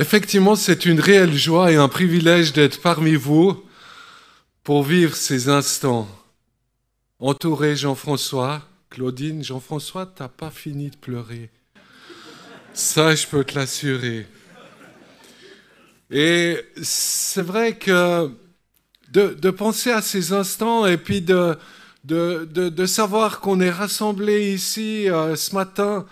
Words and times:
Effectivement, 0.00 0.54
c'est 0.54 0.84
une 0.84 1.00
réelle 1.00 1.34
joie 1.34 1.72
et 1.72 1.76
un 1.76 1.88
privilège 1.88 2.52
d'être 2.52 2.80
parmi 2.80 3.16
vous 3.16 3.64
pour 4.62 4.84
vivre 4.84 5.16
ces 5.16 5.48
instants. 5.48 6.06
Entouré 7.18 7.74
Jean-François, 7.74 8.62
Claudine, 8.90 9.42
Jean-François, 9.42 10.06
t'as 10.06 10.28
pas 10.28 10.50
fini 10.50 10.90
de 10.90 10.96
pleurer. 10.96 11.50
Ça, 12.74 13.16
je 13.16 13.26
peux 13.26 13.42
te 13.42 13.56
l'assurer. 13.56 14.28
Et 16.12 16.64
c'est 16.80 17.42
vrai 17.42 17.76
que 17.76 18.30
de, 19.10 19.50
penser 19.50 19.90
à 19.90 20.00
ces 20.00 20.32
instants 20.32 20.86
et 20.86 20.96
puis 20.96 21.22
de, 21.22 21.58
de, 22.04 22.86
savoir 22.86 23.40
qu'on 23.40 23.60
est 23.60 23.70
rassemblés 23.70 24.54
ici 24.54 25.10
euh, 25.10 25.34
ce 25.34 25.56
matin 25.56 26.06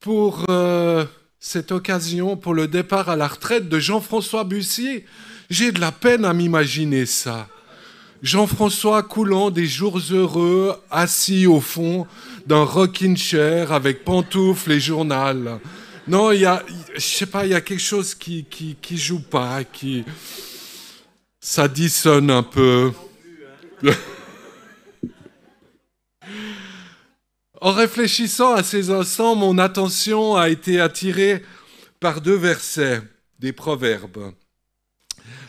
pour 0.00 0.46
euh, 0.48 1.04
cette 1.46 1.72
occasion, 1.72 2.38
pour 2.38 2.54
le 2.54 2.68
départ 2.68 3.10
à 3.10 3.16
la 3.16 3.28
retraite 3.28 3.68
de 3.68 3.78
Jean-François 3.78 4.44
Bussier, 4.44 5.04
j'ai 5.50 5.72
de 5.72 5.80
la 5.80 5.92
peine 5.92 6.24
à 6.24 6.32
m'imaginer 6.32 7.04
ça. 7.04 7.48
Jean-François 8.22 9.02
coulant 9.02 9.50
des 9.50 9.66
jours 9.66 10.00
heureux, 10.10 10.74
assis 10.90 11.46
au 11.46 11.60
fond 11.60 12.06
d'un 12.46 12.64
rocking 12.64 13.14
chair 13.14 13.72
avec 13.72 14.04
pantoufles 14.04 14.72
et 14.72 14.80
journal. 14.80 15.60
Non, 16.08 16.32
il 16.32 16.40
y 16.40 16.46
a, 16.46 16.62
je 16.94 17.00
sais 17.00 17.26
pas, 17.26 17.44
il 17.44 17.50
y 17.50 17.54
a 17.54 17.60
quelque 17.60 17.78
chose 17.82 18.14
qui, 18.14 18.46
qui, 18.46 18.78
qui 18.80 18.96
joue 18.96 19.20
pas, 19.20 19.64
qui, 19.64 20.02
ça 21.40 21.68
dissonne 21.68 22.30
un 22.30 22.42
peu. 22.42 22.90
En 27.64 27.72
réfléchissant 27.72 28.52
à 28.52 28.62
ces 28.62 28.90
instants, 28.90 29.34
mon 29.34 29.56
attention 29.56 30.36
a 30.36 30.50
été 30.50 30.82
attirée 30.82 31.42
par 31.98 32.20
deux 32.20 32.36
versets 32.36 33.00
des 33.38 33.54
Proverbes. 33.54 34.34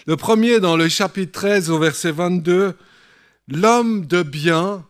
Le 0.07 0.15
premier 0.15 0.61
dans 0.61 0.77
le 0.77 0.87
chapitre 0.87 1.33
13 1.33 1.69
au 1.69 1.77
verset 1.77 2.13
22, 2.13 2.77
L'homme 3.49 4.07
de 4.07 4.23
bien 4.23 4.87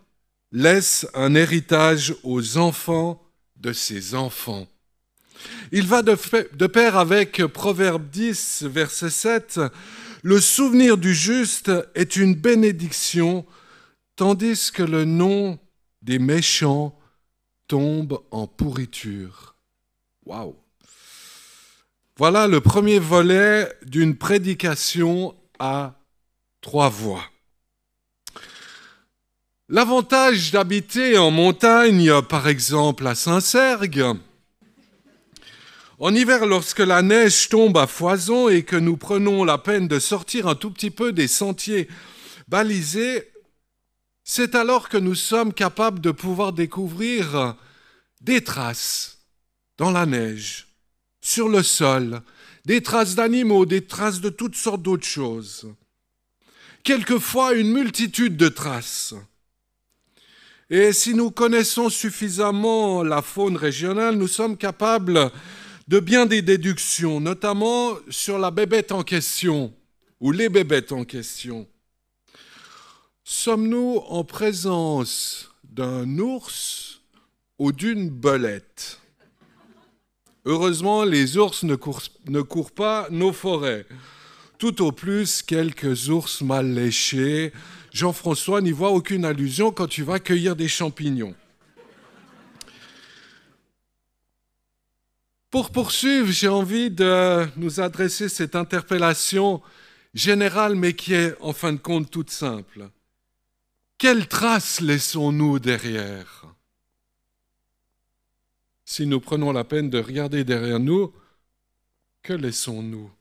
laisse 0.52 1.08
un 1.16 1.34
héritage 1.34 2.14
aux 2.22 2.58
enfants 2.58 3.20
de 3.56 3.74
ses 3.74 4.14
enfants. 4.14 4.68
Il 5.72 5.88
va 5.88 6.04
de, 6.04 6.68
pair 6.68 6.96
avec 6.96 7.44
Proverbe 7.48 8.08
10, 8.08 8.66
verset 8.68 9.10
7, 9.10 9.60
le 10.22 10.40
souvenir 10.40 10.96
du 10.96 11.16
juste 11.16 11.72
est 11.96 12.18
une 12.18 12.36
bénédiction, 12.36 13.48
tandis 14.16 14.72
que 14.72 14.84
le 14.84 15.06
nom 15.06 15.58
des 16.04 16.20
méchants 16.20 16.96
tombe 17.68 18.20
en 18.32 18.48
pourriture. 18.48 19.56
Waouh! 20.26 20.56
Voilà 22.18 22.48
le 22.48 22.62
premier 22.62 23.00
volet 23.00 23.72
d'une 23.86 24.16
prédication 24.16 25.36
à 25.60 25.96
trois 26.62 26.90
voix. 26.90 27.24
L'avantage 29.68 30.52
d'habiter 30.52 31.18
en 31.18 31.32
montagne, 31.32 32.22
par 32.22 32.48
exemple 32.48 33.06
à 33.08 33.16
Saint-Sergue, 33.16 34.16
en 35.98 36.14
hiver, 36.14 36.46
lorsque 36.46 36.80
la 36.80 37.02
neige 37.02 37.50
tombe 37.50 37.78
à 37.78 37.88
foison 37.88 38.50
et 38.50 38.64
que 38.64 38.76
nous 38.76 38.98
prenons 38.98 39.44
la 39.44 39.58
peine 39.58 39.88
de 39.88 39.98
sortir 40.00 40.48
un 40.48 40.56
tout 40.56 40.70
petit 40.70 40.92
peu 40.92 41.14
des 41.14 41.28
sentiers 41.28 41.88
balisés, 42.48 43.32
c'est 44.28 44.56
alors 44.56 44.90
que 44.90 44.98
nous 44.98 45.14
sommes 45.14 45.54
capables 45.54 46.02
de 46.02 46.10
pouvoir 46.10 46.52
découvrir 46.52 47.56
des 48.22 48.44
traces 48.44 49.20
dans 49.78 49.92
la 49.92 50.08
neige, 50.08 50.68
sur 51.22 51.48
le 51.48 51.62
sol, 51.62 52.22
des 52.66 52.82
traces 52.82 53.14
d'animaux, 53.14 53.68
des 53.68 53.86
traces 53.86 54.22
de 54.22 54.30
toutes 54.30 54.56
sortes 54.56 54.82
d'autres 54.82 55.06
choses. 55.06 55.72
Quelquefois 56.84 57.54
une 57.54 57.72
multitude 57.72 58.36
de 58.36 58.50
traces. 58.50 59.14
Et 60.72 60.92
si 60.92 61.14
nous 61.14 61.30
connaissons 61.30 61.90
suffisamment 61.90 63.04
la 63.04 63.22
faune 63.22 63.58
régionale, 63.58 64.16
nous 64.16 64.28
sommes 64.28 64.58
capables 64.58 65.32
de 65.88 66.00
bien 66.00 66.26
des 66.26 66.42
déductions, 66.42 67.20
notamment 67.20 67.92
sur 68.10 68.40
la 68.40 68.50
bébête 68.50 68.92
en 68.92 69.04
question, 69.04 69.72
ou 70.20 70.32
les 70.32 70.50
bébêtes 70.50 70.92
en 70.92 71.04
question. 71.04 71.68
Sommes-nous 73.28 74.04
en 74.08 74.24
présence 74.24 75.50
d'un 75.64 76.20
ours 76.20 77.02
ou 77.58 77.72
d'une 77.72 78.08
belette? 78.08 79.02
Heureusement, 80.46 81.04
les 81.04 81.36
ours 81.36 81.64
ne 81.64 81.74
courent, 81.74 82.72
pas 82.72 83.08
nos 83.10 83.34
forêts. 83.34 83.88
Tout 84.60 84.84
au 84.84 84.92
plus, 84.92 85.42
quelques 85.42 86.10
ours 86.10 86.44
mal 86.44 86.72
léchés. 86.72 87.52
Jean-François 87.92 88.62
n'y 88.62 88.72
voit 88.72 88.92
aucune 88.92 89.26
allusion 89.26 89.72
quand 89.72 89.88
tu 89.88 90.04
vas 90.04 90.20
cueillir 90.20 90.56
des 90.56 90.68
champignons. 90.68 91.34
Pour 95.50 95.72
poursuivre, 95.72 96.32
j'ai 96.32 96.48
envie 96.48 96.92
de 96.92 97.48
nous 97.58 97.80
adresser 97.80 98.30
cette 98.30 98.56
interpellation 98.56 99.64
générale, 100.14 100.76
mais 100.76 100.94
qui 100.94 101.16
est 101.16 101.36
en 101.42 101.54
fin 101.54 101.74
de 101.74 101.80
compte 101.80 102.12
toute 102.12 102.30
simple. 102.30 102.92
Quelles 103.98 104.28
traces 104.28 104.82
laissons-nous 104.82 105.60
derrière? 105.60 106.46
Si 108.84 109.06
nous 109.08 109.20
prenons 109.20 109.52
la 109.52 109.64
peine 109.64 109.90
de 109.90 110.00
regarder 110.00 110.44
derrière 110.44 110.80
nous, 110.80 111.14
que 112.22 112.34
laissons-nous? 112.34 113.12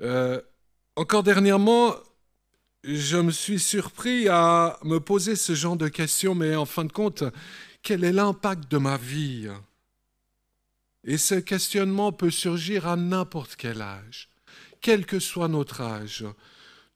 Euh, 0.00 0.40
Encore 0.96 1.22
dernièrement, 1.22 1.94
je 2.84 3.16
me 3.16 3.30
suis 3.30 3.58
surpris 3.58 4.28
à 4.28 4.78
me 4.82 4.98
poser 4.98 5.36
ce 5.36 5.54
genre 5.54 5.76
de 5.76 5.88
questions, 5.88 6.34
mais 6.34 6.54
en 6.54 6.66
fin 6.66 6.84
de 6.84 6.92
compte, 6.92 7.24
quel 7.82 8.04
est 8.04 8.12
l'impact 8.12 8.70
de 8.70 8.76
ma 8.76 8.98
vie? 8.98 9.48
Et 11.04 11.16
ce 11.16 11.36
questionnement 11.36 12.12
peut 12.12 12.30
surgir 12.30 12.86
à 12.86 12.96
n'importe 12.96 13.56
quel 13.56 13.80
âge, 13.80 14.28
quel 14.82 15.06
que 15.06 15.20
soit 15.20 15.48
notre 15.48 15.80
âge. 15.80 16.26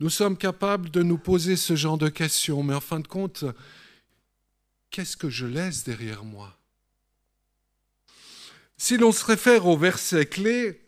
Nous 0.00 0.10
sommes 0.10 0.36
capables 0.36 0.90
de 0.90 1.02
nous 1.02 1.16
poser 1.16 1.56
ce 1.56 1.74
genre 1.74 1.96
de 1.96 2.08
questions, 2.08 2.62
mais 2.62 2.74
en 2.74 2.80
fin 2.80 3.00
de 3.00 3.08
compte, 3.08 3.44
qu'est-ce 4.90 5.16
que 5.16 5.30
je 5.30 5.46
laisse 5.46 5.84
derrière 5.84 6.24
moi? 6.24 6.58
Si 8.76 8.98
l'on 8.98 9.12
se 9.12 9.24
réfère 9.24 9.66
au 9.66 9.78
verset 9.78 10.26
clé, 10.26 10.82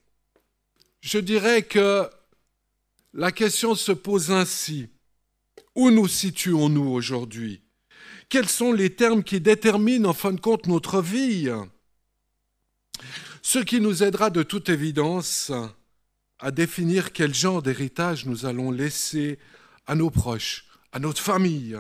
je 1.01 1.19
dirais 1.19 1.63
que 1.63 2.11
la 3.15 3.33
question 3.33 3.75
se 3.75 3.93
pose 3.93 4.31
ainsi. 4.31 4.91
Où 5.75 5.91
nous 5.91 6.09
situons-nous 6.09 6.91
aujourd'hui? 6.91 7.63
Quels 8.29 8.49
sont 8.49 8.73
les 8.73 8.95
termes 8.95 9.23
qui 9.23 9.41
déterminent 9.41 10.11
en 10.11 10.13
fin 10.13 10.33
de 10.33 10.41
compte 10.41 10.67
notre 10.67 11.01
vie? 11.01 11.49
Ce 13.41 13.59
qui 13.61 13.81
nous 13.81 14.03
aidera 14.03 14.29
de 14.29 14.43
toute 14.43 14.69
évidence 14.69 15.51
à 16.39 16.51
définir 16.51 17.13
quel 17.13 17.35
genre 17.35 17.63
d'héritage 17.63 18.27
nous 18.27 18.47
allons 18.47 18.71
laisser 18.71 19.39
à 19.87 19.95
nos 19.95 20.11
proches, 20.11 20.67
à 20.93 20.99
notre 20.99 21.21
famille, 21.21 21.77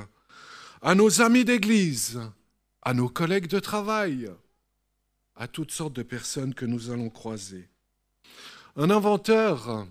à 0.83 0.95
nos 0.95 1.21
amis 1.21 1.45
d'église, 1.45 2.21
à 2.83 2.95
nos 2.95 3.09
collègues 3.09 3.49
de 3.49 3.61
travail, 3.61 4.31
à 5.37 5.47
toutes 5.47 5.71
sortes 5.71 5.95
de 5.95 6.03
personnes 6.03 6.55
que 6.55 6.67
nous 6.67 6.91
allons 6.91 7.11
croiser. 7.11 7.69
Un 8.77 8.91
inventeur 8.91 9.87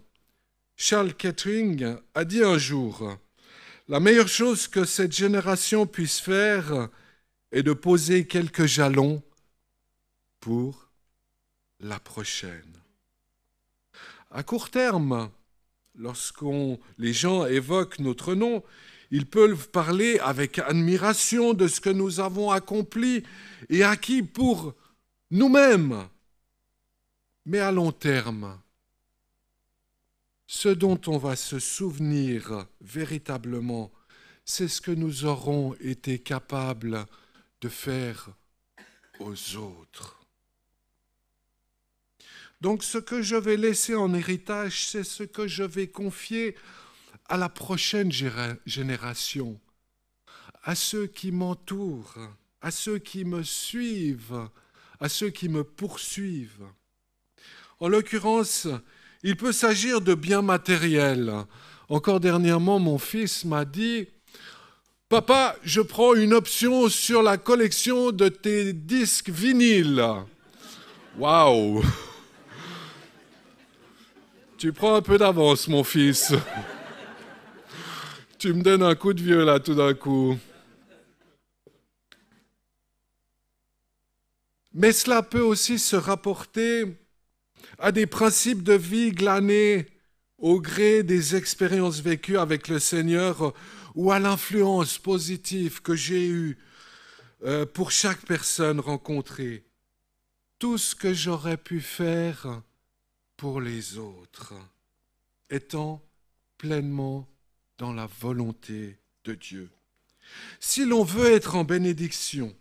Charles 0.76 1.16
Kettering 1.16 1.98
a 2.14 2.24
dit 2.24 2.44
un 2.44 2.58
jour, 2.58 3.18
La 3.88 4.00
meilleure 4.00 4.28
chose 4.28 4.68
que 4.68 4.86
cette 4.86 5.14
génération 5.14 5.88
puisse 5.88 6.20
faire 6.20 6.90
est 7.52 7.64
de 7.64 7.74
poser 7.74 8.28
quelques 8.28 8.66
jalons 8.66 9.24
pour 10.40 10.90
la 11.80 12.00
prochaine. 12.00 12.74
À 14.30 14.44
court 14.44 14.70
terme, 14.70 15.32
lorsqu'on 15.96 16.80
les 16.98 17.14
gens 17.14 17.46
évoquent 17.46 18.00
notre 18.00 18.36
nom, 18.36 18.64
ils 19.10 19.26
peuvent 19.26 19.70
parler 19.70 20.20
avec 20.20 20.60
admiration 20.60 21.54
de 21.54 21.68
ce 21.68 21.80
que 21.80 21.90
nous 21.90 22.20
avons 22.20 22.52
accompli 22.52 23.24
et 23.70 23.84
acquis 23.84 24.24
pour 24.24 24.76
nous-mêmes. 25.32 26.08
Mais 27.46 27.60
à 27.60 27.72
long 27.72 27.94
terme, 27.94 28.60
ce 30.46 30.70
dont 30.70 31.00
on 31.08 31.18
va 31.18 31.36
se 31.36 31.60
souvenir 31.60 32.66
véritablement, 32.82 33.92
c'est 34.44 34.68
ce 34.68 34.82
que 34.82 34.92
nous 34.92 35.26
aurons 35.26 35.74
été 35.80 36.20
capables 36.20 37.06
de 37.62 37.70
faire 37.70 38.30
aux 39.20 39.56
autres. 39.56 40.17
Donc 42.60 42.84
ce 42.84 42.98
que 42.98 43.22
je 43.22 43.36
vais 43.36 43.58
laisser 43.58 43.94
en 43.94 44.14
héritage, 44.14 44.88
c'est 44.88 45.04
ce 45.04 45.24
que 45.24 45.48
je 45.48 45.64
vais 45.64 45.88
confier 45.88 46.56
à 47.30 47.38
la 47.38 47.50
prochaine 47.50 48.12
génération, 48.66 49.60
à 50.64 50.74
ceux 50.74 51.06
qui 51.06 51.32
m'entourent, 51.32 52.16
à 52.62 52.72
ceux 52.72 52.98
qui 52.98 53.26
me 53.26 53.44
suivent, 53.44 54.50
à 55.00 55.08
ceux 55.08 55.30
qui 55.30 55.50
me 55.50 55.64
poursuivent. 55.64 56.66
En 57.80 57.90
l'occurrence, 57.90 58.68
il 59.22 59.38
peut 59.38 59.52
s'agir 59.52 60.02
de 60.02 60.16
biens 60.16 60.42
matériels. 60.42 61.32
Encore 61.90 62.20
dernièrement, 62.20 62.80
mon 62.80 62.98
fils 62.98 63.46
m'a 63.46 63.66
dit 63.66 64.08
Papa, 65.10 65.56
je 65.64 65.82
prends 65.82 66.16
une 66.16 66.34
option 66.34 66.90
sur 66.90 67.22
la 67.22 67.38
collection 67.38 68.12
de 68.12 68.30
tes 68.30 68.74
disques 68.74 69.30
vinyles. 69.30 70.04
Waouh 71.18 71.84
Tu 74.58 74.74
prends 74.74 74.96
un 74.96 75.04
peu 75.04 75.20
d'avance, 75.20 75.68
mon 75.68 75.84
fils. 75.84 76.34
tu 78.40 78.54
me 78.54 78.64
donnes 78.64 78.82
un 78.82 78.96
coup 78.96 79.14
de 79.14 79.22
vieux 79.22 79.46
là 79.46 79.60
tout 79.60 79.76
d'un 79.76 79.94
coup. 79.94 80.36
Mais 84.74 84.92
cela 84.92 85.22
peut 85.22 85.42
aussi 85.42 85.78
se 85.78 85.96
rapporter 85.96 86.86
à 87.78 87.92
des 87.92 88.08
principes 88.08 88.64
de 88.64 88.74
vie 88.74 89.12
glanés 89.12 89.86
au 90.40 90.60
gré 90.60 91.04
des 91.04 91.36
expériences 91.36 92.00
vécues 92.00 92.40
avec 92.40 92.68
le 92.68 92.80
Seigneur 92.80 93.54
ou 93.94 94.12
à 94.12 94.18
l'influence 94.18 94.98
positive 94.98 95.84
que 95.84 95.96
j'ai 95.96 96.28
eue 96.28 96.58
euh, 97.44 97.68
pour 97.68 97.92
chaque 97.92 98.26
personne 98.26 98.80
rencontrée. 98.80 99.66
Tout 100.58 100.80
ce 100.80 100.96
que 100.96 101.14
j'aurais 101.14 101.58
pu 101.58 101.80
faire 101.80 102.64
pour 103.38 103.62
les 103.62 103.98
autres, 103.98 104.54
étant 105.50 106.04
pleinement 106.58 107.28
dans 107.78 107.94
la 107.94 108.10
volonté 108.20 108.98
de 109.24 109.36
Dieu. 109.36 109.70
Si 110.60 110.86
l'on 110.86 111.04
veut 111.04 111.32
être 111.32 111.56
en 111.56 111.64
bénédiction, 111.64 112.54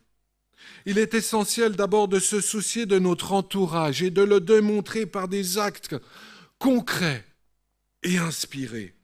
il 0.85 0.99
est 0.99 1.15
essentiel 1.15 1.73
d'abord 1.75 2.09
de 2.09 2.21
se 2.21 2.41
soucier 2.41 2.87
de 2.87 2.99
notre 2.99 3.33
entourage 3.33 4.03
et 4.03 4.11
de 4.11 4.23
le 4.23 4.41
démontrer 4.41 5.07
par 5.07 5.29
des 5.29 5.59
actes 5.59 5.97
concrets 6.59 7.25
et 8.03 8.19
inspirés. 8.19 8.95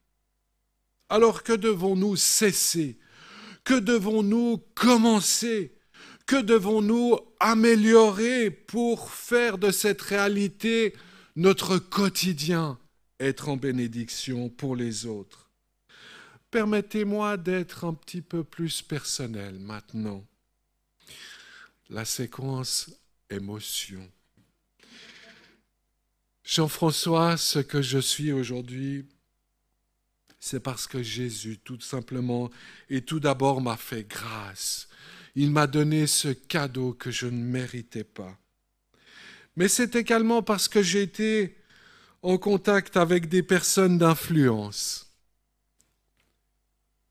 Alors 1.09 1.43
que 1.43 1.53
devons-nous 1.53 2.17
cesser? 2.17 2.99
Que 3.65 3.75
devons-nous 3.75 4.59
commencer? 4.75 5.75
Que 6.27 6.41
devons-nous 6.41 7.19
améliorer 7.41 8.51
pour 8.51 9.11
faire 9.11 9.59
de 9.59 9.71
cette 9.71 10.03
réalité 10.03 10.95
notre 11.37 11.79
quotidien, 11.79 12.79
être 13.20 13.49
en 13.49 13.56
bénédiction 13.56 14.49
pour 14.49 14.76
les 14.76 15.06
autres 15.06 15.43
Permettez-moi 16.52 17.38
d'être 17.38 17.87
un 17.87 17.94
petit 17.94 18.20
peu 18.20 18.44
plus 18.44 18.82
personnel 18.82 19.58
maintenant 19.58 20.23
la 21.88 22.05
séquence 22.05 22.90
émotion. 23.31 24.06
Jean-François, 26.44 27.37
ce 27.37 27.58
que 27.58 27.81
je 27.81 27.99
suis 27.99 28.32
aujourd'hui, 28.32 29.06
c'est 30.40 30.61
parce 30.61 30.87
que 30.87 31.02
Jésus, 31.02 31.58
tout 31.58 31.81
simplement, 31.81 32.50
et 32.90 33.02
tout 33.02 33.20
d'abord 33.20 33.61
m'a 33.61 33.76
fait 33.76 34.05
grâce. 34.05 34.88
Il 35.34 35.50
m'a 35.50 35.67
donné 35.67 36.06
ce 36.06 36.29
cadeau 36.29 36.93
que 36.93 37.11
je 37.11 37.26
ne 37.26 37.43
méritais 37.43 38.05
pas. 38.05 38.38
Mais 39.57 39.69
c'est 39.69 39.97
également 39.97 40.43
parce 40.43 40.69
que 40.69 40.83
j'ai 40.83 41.03
été 41.03 41.57
en 42.23 42.39
contact 42.39 42.97
avec 42.97 43.29
des 43.29 43.43
personnes 43.43 43.99
d'influence. 43.99 45.11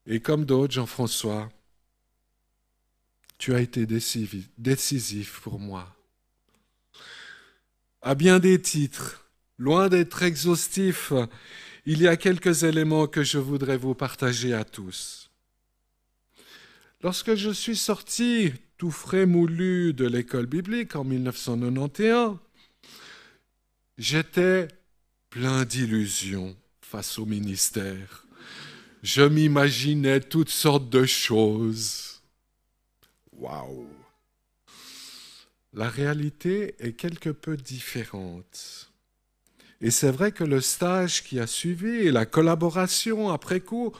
Et 0.06 0.20
comme 0.20 0.46
d'autres, 0.46 0.74
Jean-François, 0.74 1.52
tu 3.38 3.54
as 3.54 3.62
été 3.62 3.86
décisif 3.86 5.40
pour 5.42 5.60
moi. 5.60 5.96
À 8.02 8.16
bien 8.16 8.40
des 8.40 8.60
titres, 8.62 9.26
loin 9.58 9.90
d'être 9.90 10.24
exhaustif, 10.24 11.14
il 11.86 12.02
y 12.02 12.08
a 12.08 12.18
quelques 12.18 12.64
éléments 12.64 13.08
que 13.08 13.24
je 13.24 13.38
voudrais 13.38 13.78
vous 13.78 13.96
partager 13.96 14.54
à 14.54 14.64
tous. 14.64 15.30
Lorsque 17.02 17.36
je 17.36 17.50
suis 17.50 17.76
sorti 17.76 18.54
tout 18.82 18.90
frais 18.90 19.28
moulu 19.28 19.94
de 19.94 20.08
l'école 20.08 20.48
biblique 20.48 20.96
en 20.96 21.04
1991, 21.04 22.40
j'étais 24.00 24.70
plein 25.30 25.66
d'illusions 25.66 26.58
face 26.82 27.20
au 27.20 27.28
ministère. 27.28 28.26
Je 29.04 29.22
m'imaginais 29.22 30.20
toutes 30.20 30.50
sortes 30.50 30.90
de 30.90 31.06
choses. 31.06 32.24
Waouh 33.34 33.88
La 35.74 35.88
réalité 35.88 36.74
est 36.80 36.94
quelque 36.94 37.30
peu 37.30 37.58
différente. 37.58 38.91
Et 39.82 39.92
c'est 39.92 40.12
vrai 40.12 40.32
que 40.32 40.44
le 40.44 40.62
stage 40.62 41.24
qui 41.24 41.40
a 41.40 41.48
suivi 41.48 41.90
et 41.90 42.12
la 42.12 42.26
collaboration 42.26 43.30
après 43.30 43.60
coup 43.60 43.92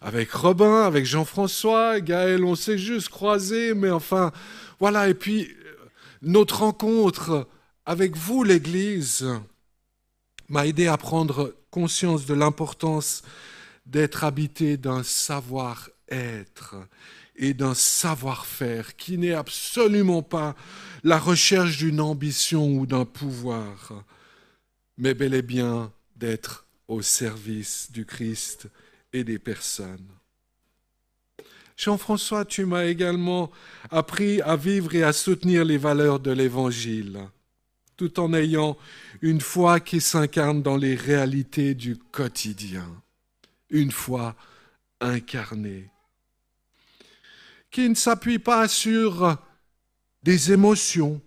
avec 0.00 0.30
Robin, 0.32 0.82
avec 0.82 1.04
Jean-François, 1.04 2.00
Gaël, 2.00 2.44
on 2.44 2.54
s'est 2.54 2.78
juste 2.78 3.08
croisés, 3.08 3.74
mais 3.74 3.90
enfin, 3.90 4.32
voilà. 4.78 5.08
Et 5.08 5.14
puis, 5.14 5.52
notre 6.22 6.60
rencontre 6.60 7.48
avec 7.84 8.16
vous, 8.16 8.44
l'Église, 8.44 9.26
m'a 10.48 10.66
aidé 10.66 10.86
à 10.86 10.96
prendre 10.96 11.54
conscience 11.70 12.26
de 12.26 12.34
l'importance 12.34 13.22
d'être 13.86 14.24
habité 14.24 14.76
d'un 14.76 15.02
savoir-être 15.02 16.76
et 17.36 17.54
d'un 17.54 17.74
savoir-faire 17.74 18.96
qui 18.96 19.18
n'est 19.18 19.32
absolument 19.32 20.22
pas 20.22 20.54
la 21.04 21.18
recherche 21.18 21.78
d'une 21.78 22.00
ambition 22.00 22.68
ou 22.68 22.86
d'un 22.86 23.04
pouvoir, 23.04 24.04
mais 24.98 25.14
bel 25.14 25.34
et 25.34 25.42
bien 25.42 25.92
d'être 26.16 26.66
au 26.88 27.02
service 27.02 27.90
du 27.90 28.04
Christ 28.04 28.68
et 29.12 29.24
des 29.24 29.38
personnes. 29.38 30.06
Jean-François, 31.76 32.44
tu 32.44 32.66
m'as 32.66 32.86
également 32.86 33.50
appris 33.90 34.42
à 34.42 34.56
vivre 34.56 34.94
et 34.94 35.04
à 35.04 35.12
soutenir 35.12 35.64
les 35.64 35.78
valeurs 35.78 36.18
de 36.18 36.32
l'Évangile, 36.32 37.20
tout 37.96 38.18
en 38.18 38.34
ayant 38.34 38.76
une 39.22 39.40
foi 39.40 39.78
qui 39.78 40.00
s'incarne 40.00 40.62
dans 40.62 40.76
les 40.76 40.96
réalités 40.96 41.74
du 41.74 41.96
quotidien, 41.96 42.86
une 43.70 43.92
foi 43.92 44.34
incarnée 45.00 45.90
qui 47.70 47.88
ne 47.88 47.94
s'appuie 47.94 48.38
pas 48.38 48.68
sur 48.68 49.36
des 50.22 50.52
émotions 50.52 51.20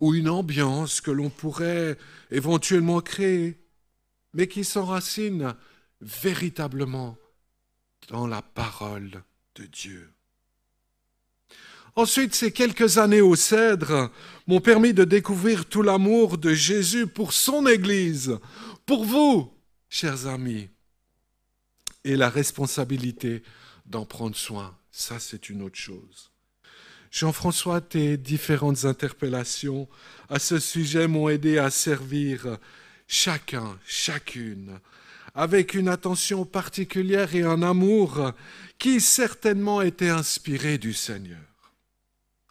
ou 0.00 0.14
une 0.14 0.28
ambiance 0.28 1.00
que 1.00 1.10
l'on 1.10 1.30
pourrait 1.30 1.96
éventuellement 2.30 3.00
créer, 3.00 3.58
mais 4.34 4.46
qui 4.46 4.64
s'enracine 4.64 5.54
véritablement 6.00 7.16
dans 8.08 8.26
la 8.26 8.42
parole 8.42 9.22
de 9.54 9.64
Dieu. 9.64 10.12
Ensuite, 11.94 12.34
ces 12.34 12.52
quelques 12.52 12.98
années 12.98 13.22
au 13.22 13.36
Cèdre 13.36 14.10
m'ont 14.46 14.60
permis 14.60 14.92
de 14.92 15.04
découvrir 15.04 15.64
tout 15.64 15.80
l'amour 15.80 16.36
de 16.36 16.52
Jésus 16.52 17.06
pour 17.06 17.32
son 17.32 17.66
Église, 17.66 18.38
pour 18.84 19.04
vous, 19.04 19.50
chers 19.88 20.26
amis, 20.26 20.68
et 22.04 22.16
la 22.16 22.28
responsabilité 22.28 23.42
d'en 23.86 24.04
prendre 24.04 24.36
soin 24.36 24.76
ça, 24.96 25.20
c'est 25.20 25.50
une 25.50 25.60
autre 25.60 25.76
chose. 25.76 26.32
Jean-François, 27.10 27.80
tes 27.80 28.16
différentes 28.16 28.84
interpellations 28.84 29.88
à 30.28 30.38
ce 30.38 30.58
sujet 30.58 31.08
m'ont 31.08 31.28
aidé 31.28 31.58
à 31.58 31.70
servir 31.70 32.58
chacun, 33.06 33.78
chacune, 33.86 34.80
avec 35.34 35.74
une 35.74 35.88
attention 35.88 36.44
particulière 36.44 37.34
et 37.34 37.42
un 37.42 37.62
amour 37.62 38.32
qui 38.78 39.00
certainement 39.00 39.82
était 39.82 40.08
inspiré 40.08 40.78
du 40.78 40.92
Seigneur. 40.92 41.38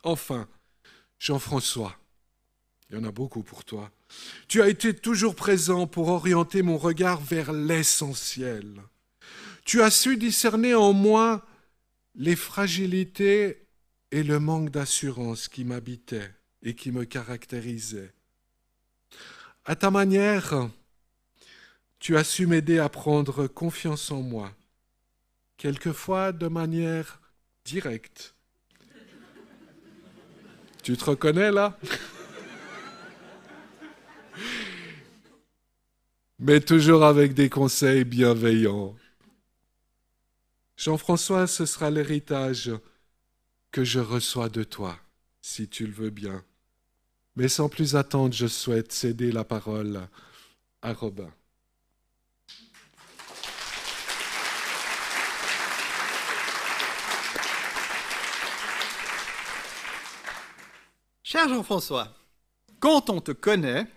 Enfin, 0.04 0.48
Jean-François, 1.20 1.96
il 2.90 2.98
y 2.98 3.00
en 3.00 3.04
a 3.04 3.12
beaucoup 3.12 3.42
pour 3.42 3.66
toi. 3.66 3.90
Tu 4.48 4.62
as 4.62 4.70
été 4.70 4.94
toujours 4.94 5.36
présent 5.36 5.88
pour 5.88 6.10
orienter 6.10 6.62
mon 6.62 6.78
regard 6.78 7.20
vers 7.20 7.52
l'essentiel. 7.52 8.82
Tu 9.66 9.82
as 9.82 9.92
su 9.92 10.16
discerner 10.16 10.76
en 10.76 10.94
moi 10.94 11.46
les 12.14 12.36
fragilités 12.36 13.65
et 14.12 14.24
le 14.24 14.40
manque 14.40 14.70
d'assurance 14.70 15.48
qui 15.48 15.64
m'habitaient 15.64 16.32
et 16.64 16.74
qui 16.76 16.92
me 16.92 17.06
caractérisaient. 17.06 18.14
À 19.66 19.76
ta 19.76 19.92
manière, 19.92 20.70
tu 22.00 22.18
as 22.18 22.24
su 22.24 22.48
m'aider 22.48 22.80
à 22.80 22.90
prendre 22.90 23.48
confiance 23.48 24.12
en 24.12 24.22
moi, 24.22 24.52
quelquefois 25.58 26.32
de 26.32 26.48
manière 26.48 27.20
directe. 27.64 28.36
Tu 30.84 30.96
te 30.96 31.06
reconnais 31.06 31.52
là? 31.52 31.80
Mais 36.38 36.60
toujours 36.60 37.06
avec 37.06 37.34
des 37.34 37.50
conseils 37.50 38.04
bienveillants 38.04 38.96
Jean-François, 40.78 41.48
ce 41.48 41.66
sera 41.66 41.90
l'héritage 41.90 42.72
que 43.76 43.84
je 43.84 44.00
reçois 44.00 44.48
de 44.48 44.64
toi, 44.64 44.98
si 45.42 45.68
tu 45.68 45.86
le 45.86 45.92
veux 45.92 46.10
bien, 46.10 46.46
Mais 47.36 47.50
sans 47.50 47.68
plus 47.68 47.98
attendre, 47.98 48.34
je 48.34 48.48
souhaite 48.48 48.94
céder 48.94 49.34
la 49.34 49.44
parole 49.44 50.08
à 50.82 50.94
Robin. 50.94 51.30
Cher 61.22 61.50
Jean-François, 61.50 62.16
quand 62.80 63.10
on 63.10 63.20
te 63.20 63.34
connaît, 63.34 63.88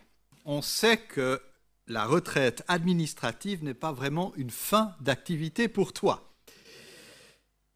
on 0.44 0.60
sait 0.60 0.96
que 0.96 1.40
la 1.86 2.04
retraite 2.04 2.64
administrative 2.66 3.62
n'est 3.62 3.74
pas 3.74 3.92
vraiment 3.92 4.32
une 4.34 4.50
fin 4.50 4.96
d'activité 5.00 5.68
pour 5.68 5.92
toi. 5.92 6.34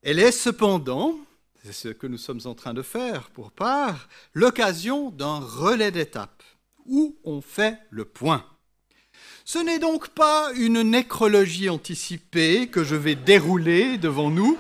Elle 0.03 0.19
est 0.19 0.33
cependant, 0.33 1.17
c'est 1.65 1.73
ce 1.73 1.89
que 1.89 2.07
nous 2.07 2.19
sommes 2.19 2.41
en 2.45 2.55
train 2.55 2.75
de 2.75 2.83
faire 2.83 3.31
pour 3.31 3.53
part, 3.53 4.09
l'occasion 4.35 5.11
d'un 5.11 5.39
relais 5.39 5.93
d'étape 5.93 6.43
où 6.87 7.17
on 7.25 7.41
fait 7.41 7.79
le 7.91 8.05
point. 8.05 8.45
Ce 9.45 9.59
n'est 9.59 9.79
donc 9.79 10.09
pas 10.09 10.53
une 10.55 10.83
nécrologie 10.83 11.69
anticipée 11.69 12.69
que 12.69 12.83
je 12.83 12.97
vais 12.97 13.15
dérouler 13.15 13.99
devant 13.99 14.31
nous, 14.31 14.59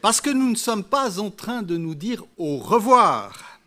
parce 0.00 0.20
que 0.20 0.30
nous 0.30 0.50
ne 0.50 0.56
sommes 0.56 0.84
pas 0.84 1.18
en 1.18 1.30
train 1.30 1.62
de 1.62 1.76
nous 1.76 1.94
dire 1.94 2.24
au 2.36 2.58
revoir, 2.58 3.60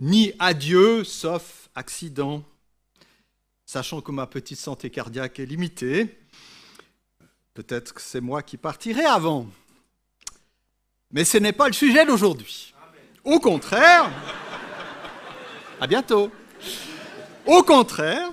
ni 0.00 0.32
adieu, 0.40 1.04
sauf 1.04 1.68
accident, 1.76 2.42
sachant 3.64 4.00
que 4.00 4.10
ma 4.10 4.26
petite 4.26 4.58
santé 4.58 4.90
cardiaque 4.90 5.38
est 5.38 5.46
limitée. 5.46 6.18
Peut-être 7.54 7.94
que 7.94 8.00
c'est 8.00 8.20
moi 8.20 8.42
qui 8.42 8.56
partirai 8.56 9.04
avant. 9.04 9.46
Mais 11.14 11.24
ce 11.24 11.38
n'est 11.38 11.52
pas 11.52 11.68
le 11.68 11.72
sujet 11.72 12.04
d'aujourd'hui. 12.04 12.74
Au 13.22 13.38
contraire, 13.38 14.10
à 15.80 15.86
bientôt. 15.86 16.30
Au 17.46 17.62
contraire, 17.62 18.32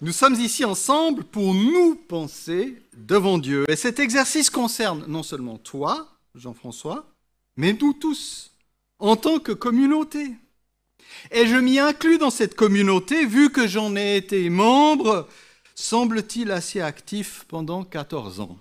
nous 0.00 0.12
sommes 0.12 0.36
ici 0.36 0.64
ensemble 0.64 1.24
pour 1.24 1.52
nous 1.52 1.96
penser 1.96 2.80
devant 2.96 3.38
Dieu. 3.38 3.64
Et 3.68 3.74
cet 3.74 3.98
exercice 3.98 4.50
concerne 4.50 5.04
non 5.08 5.24
seulement 5.24 5.58
toi, 5.58 6.16
Jean-François, 6.36 7.12
mais 7.56 7.72
nous 7.72 7.92
tous, 7.92 8.52
en 9.00 9.16
tant 9.16 9.40
que 9.40 9.52
communauté. 9.52 10.30
Et 11.32 11.46
je 11.46 11.56
m'y 11.56 11.80
inclus 11.80 12.18
dans 12.18 12.30
cette 12.30 12.54
communauté, 12.54 13.26
vu 13.26 13.50
que 13.50 13.66
j'en 13.66 13.96
ai 13.96 14.16
été 14.16 14.48
membre, 14.48 15.28
semble-t-il 15.74 16.52
assez 16.52 16.80
actif 16.80 17.44
pendant 17.48 17.82
14 17.82 18.38
ans. 18.38 18.58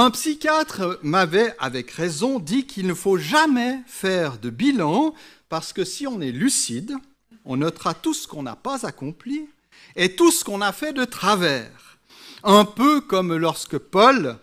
Un 0.00 0.10
psychiatre 0.10 0.98
m'avait, 1.02 1.54
avec 1.58 1.90
raison, 1.90 2.38
dit 2.38 2.64
qu'il 2.64 2.86
ne 2.86 2.94
faut 2.94 3.18
jamais 3.18 3.80
faire 3.86 4.38
de 4.38 4.48
bilan, 4.48 5.12
parce 5.50 5.74
que 5.74 5.84
si 5.84 6.06
on 6.06 6.22
est 6.22 6.32
lucide, 6.32 6.94
on 7.44 7.58
notera 7.58 7.92
tout 7.92 8.14
ce 8.14 8.26
qu'on 8.26 8.42
n'a 8.42 8.56
pas 8.56 8.86
accompli 8.86 9.46
et 9.96 10.16
tout 10.16 10.30
ce 10.30 10.42
qu'on 10.42 10.62
a 10.62 10.72
fait 10.72 10.94
de 10.94 11.04
travers. 11.04 11.98
Un 12.44 12.64
peu 12.64 13.02
comme 13.02 13.36
lorsque 13.36 13.76
Paul 13.76 14.38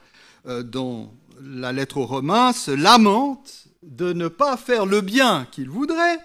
euh, 0.46 0.62
dans 0.62 1.12
la 1.42 1.74
lettre 1.74 1.98
aux 1.98 2.06
Romains, 2.06 2.54
se 2.54 2.70
lamente 2.70 3.66
de 3.82 4.14
ne 4.14 4.28
pas 4.28 4.58
faire 4.58 4.86
le 4.86 5.02
bien 5.02 5.48
qu'il 5.52 5.72
voudrait 5.72 6.20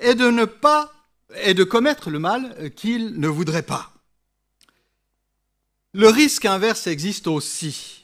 et 0.00 0.14
de 0.14 1.64
commettre 1.64 2.08
le 2.08 2.18
mal 2.18 2.72
qu'il 2.74 3.20
ne 3.20 3.28
voudrait 3.28 3.64
pas. 3.64 3.92
Le 5.92 6.08
risque 6.08 6.46
inverse 6.46 6.86
existe 6.86 7.26
aussi, 7.26 8.01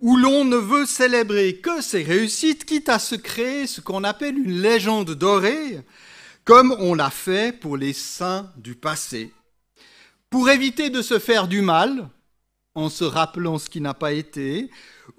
où 0.00 0.16
l'on 0.16 0.44
ne 0.44 0.56
veut 0.56 0.86
célébrer 0.86 1.56
que 1.56 1.80
ses 1.80 2.02
réussites, 2.02 2.64
quitte 2.64 2.88
à 2.88 2.98
se 2.98 3.14
créer 3.14 3.66
ce 3.66 3.80
qu'on 3.80 4.04
appelle 4.04 4.36
une 4.36 4.60
légende 4.60 5.12
dorée, 5.12 5.80
comme 6.44 6.74
on 6.78 6.94
l'a 6.94 7.10
fait 7.10 7.58
pour 7.58 7.76
les 7.76 7.92
saints 7.92 8.52
du 8.56 8.74
passé. 8.74 9.32
Pour 10.30 10.50
éviter 10.50 10.90
de 10.90 11.02
se 11.02 11.18
faire 11.18 11.48
du 11.48 11.62
mal, 11.62 12.08
en 12.74 12.90
se 12.90 13.04
rappelant 13.04 13.58
ce 13.58 13.70
qui 13.70 13.80
n'a 13.80 13.94
pas 13.94 14.12
été, 14.12 14.70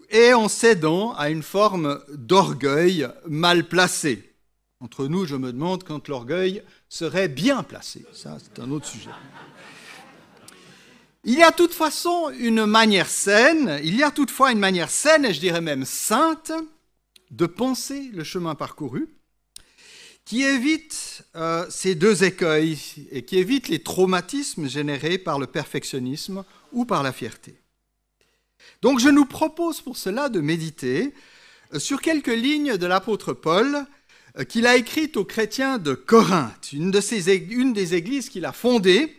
et 0.10 0.34
en 0.34 0.48
cédant 0.48 1.13
à 1.13 1.29
une 1.29 1.43
forme 1.43 2.00
d'orgueil 2.13 3.07
mal 3.25 3.67
placé. 3.67 4.36
Entre 4.79 5.07
nous, 5.07 5.25
je 5.25 5.36
me 5.36 5.51
demande 5.51 5.84
quand 5.84 6.07
l'orgueil 6.07 6.62
serait 6.88 7.27
bien 7.27 7.63
placé. 7.63 8.05
Ça, 8.13 8.38
c'est 8.39 8.62
un 8.62 8.69
autre 8.69 8.86
sujet. 8.86 9.10
Il 11.27 11.34
y 11.34 11.43
a 11.43 11.51
toute 11.51 11.74
façon 11.74 12.31
une 12.39 12.65
manière 12.65 13.10
saine, 13.10 13.81
il 13.84 13.98
y 13.98 14.03
a 14.03 14.12
toutefois 14.12 14.53
une 14.53 14.60
manière 14.60 14.89
saine, 14.89 15.25
et 15.25 15.34
je 15.34 15.41
dirais 15.41 15.60
même 15.60 15.84
sainte, 15.84 16.53
de 17.31 17.46
penser 17.46 18.10
le 18.13 18.24
chemin 18.24 18.55
parcouru, 18.55 19.10
qui 20.24 20.43
évite 20.43 21.25
euh, 21.36 21.65
ces 21.69 21.96
deux 21.96 22.24
écueils 22.24 22.79
et 23.12 23.25
qui 23.25 23.39
évite 23.39 23.67
les 23.67 23.84
traumatismes 23.84 24.69
générés 24.69 25.17
par 25.17 25.38
le 25.38 25.48
perfectionnisme 25.48 26.46
ou 26.72 26.86
par 26.86 27.03
la 27.03 27.12
fierté. 27.12 27.60
Donc 28.81 29.01
je 29.01 29.10
nous 29.10 29.25
propose 29.25 29.81
pour 29.81 29.98
cela 29.98 30.29
de 30.29 30.39
méditer 30.39 31.13
euh, 31.74 31.79
sur 31.79 32.00
quelques 32.00 32.27
lignes 32.27 32.77
de 32.77 32.86
l'apôtre 32.86 33.34
Paul 33.34 33.86
euh, 34.38 34.46
qu'il 34.46 34.65
a 34.65 34.77
écrites 34.77 35.17
aux 35.17 35.25
chrétiens 35.25 35.77
de 35.77 35.93
Corinthe, 35.93 36.72
une, 36.72 36.91
des 36.91 37.96
églises 37.96 38.29
qu'il 38.29 38.46
a 38.46 38.53
fondées 38.53 39.17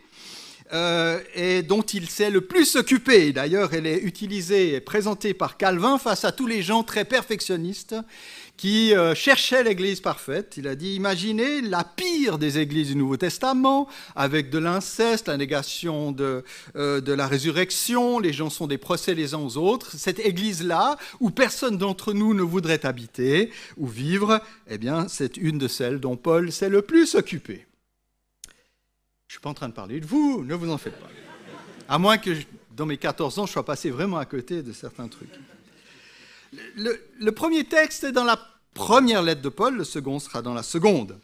euh, 0.73 1.21
et 1.35 1.63
dont 1.63 1.83
il 1.83 2.09
s'est 2.09 2.31
le 2.31 2.43
plus 2.43 2.77
occupé. 2.77 3.33
D'ailleurs, 3.33 3.73
elle 3.73 3.87
est 3.87 4.01
utilisée 4.01 4.75
et 4.75 4.81
présentée 4.81 5.35
par 5.35 5.57
Calvin 5.57 5.99
face 5.99 6.25
à 6.25 6.33
tous 6.33 6.47
les 6.47 6.63
gens 6.63 6.83
très 6.83 7.05
perfectionnistes 7.05 7.95
qui 8.59 8.93
euh, 8.95 9.15
cherchait 9.15 9.63
l'Église 9.63 10.01
parfaite. 10.01 10.55
Il 10.59 10.69
a 10.69 10.75
dit, 10.75 10.95
imaginez 10.95 11.63
la 11.63 11.85
pire 11.85 12.39
des 12.39 12.59
églises 12.59 12.89
du 12.89 12.97
Nouveau 12.97 13.17
Testament, 13.17 13.89
avec 14.17 14.51
de 14.51 14.59
l'inceste, 14.59 15.29
la 15.29 15.37
négation 15.37 16.13
de, 16.13 16.45
euh, 16.77 17.01
de 17.01 17.13
la 17.13 17.27
résurrection, 17.27 18.19
les 18.19 18.33
gens 18.33 18.51
sont 18.51 18.67
des 18.67 18.77
procès 18.77 19.15
les 19.15 19.33
uns 19.33 19.39
aux 19.39 19.57
autres. 19.57 19.93
Cette 19.97 20.19
Église-là, 20.19 20.99
où 21.21 21.31
personne 21.31 21.79
d'entre 21.79 22.13
nous 22.13 22.35
ne 22.35 22.43
voudrait 22.43 22.85
habiter 22.85 23.51
ou 23.77 23.87
vivre, 23.87 24.43
eh 24.69 24.77
bien, 24.77 25.07
c'est 25.09 25.37
une 25.37 25.59
de 25.59 25.69
celles 25.69 26.01
dont 26.01 26.17
Paul 26.17 26.51
s'est 26.51 26.69
le 26.69 26.83
plus 26.83 27.15
occupé. 27.15 27.65
Je 29.29 29.35
ne 29.35 29.37
suis 29.37 29.43
pas 29.43 29.51
en 29.51 29.55
train 29.55 29.69
de 29.69 29.75
parler 29.75 30.01
de 30.01 30.07
vous, 30.07 30.43
ne 30.43 30.55
vous 30.55 30.71
en 30.71 30.79
faites 30.79 30.99
pas. 30.99 31.11
À 31.87 31.99
moins 31.99 32.17
que, 32.17 32.31
dans 32.75 32.87
mes 32.87 32.97
14 32.97 33.39
ans, 33.39 33.45
je 33.45 33.53
sois 33.53 33.65
passé 33.65 33.91
vraiment 33.91 34.17
à 34.17 34.25
côté 34.25 34.63
de 34.63 34.73
certains 34.73 35.07
trucs. 35.07 35.29
Le, 36.77 37.31
premier 37.31 37.65
texte 37.65 38.05
est 38.05 38.13
dans 38.13 38.25
la 38.25 38.41
première 38.73 39.23
lettre 39.23 39.43
de 39.43 39.51
Paul, 39.51 39.77
le 39.77 39.85
second 39.85 40.19
sera 40.19 40.41
dans 40.41 40.55
la 40.55 40.63
seconde. 40.63 41.19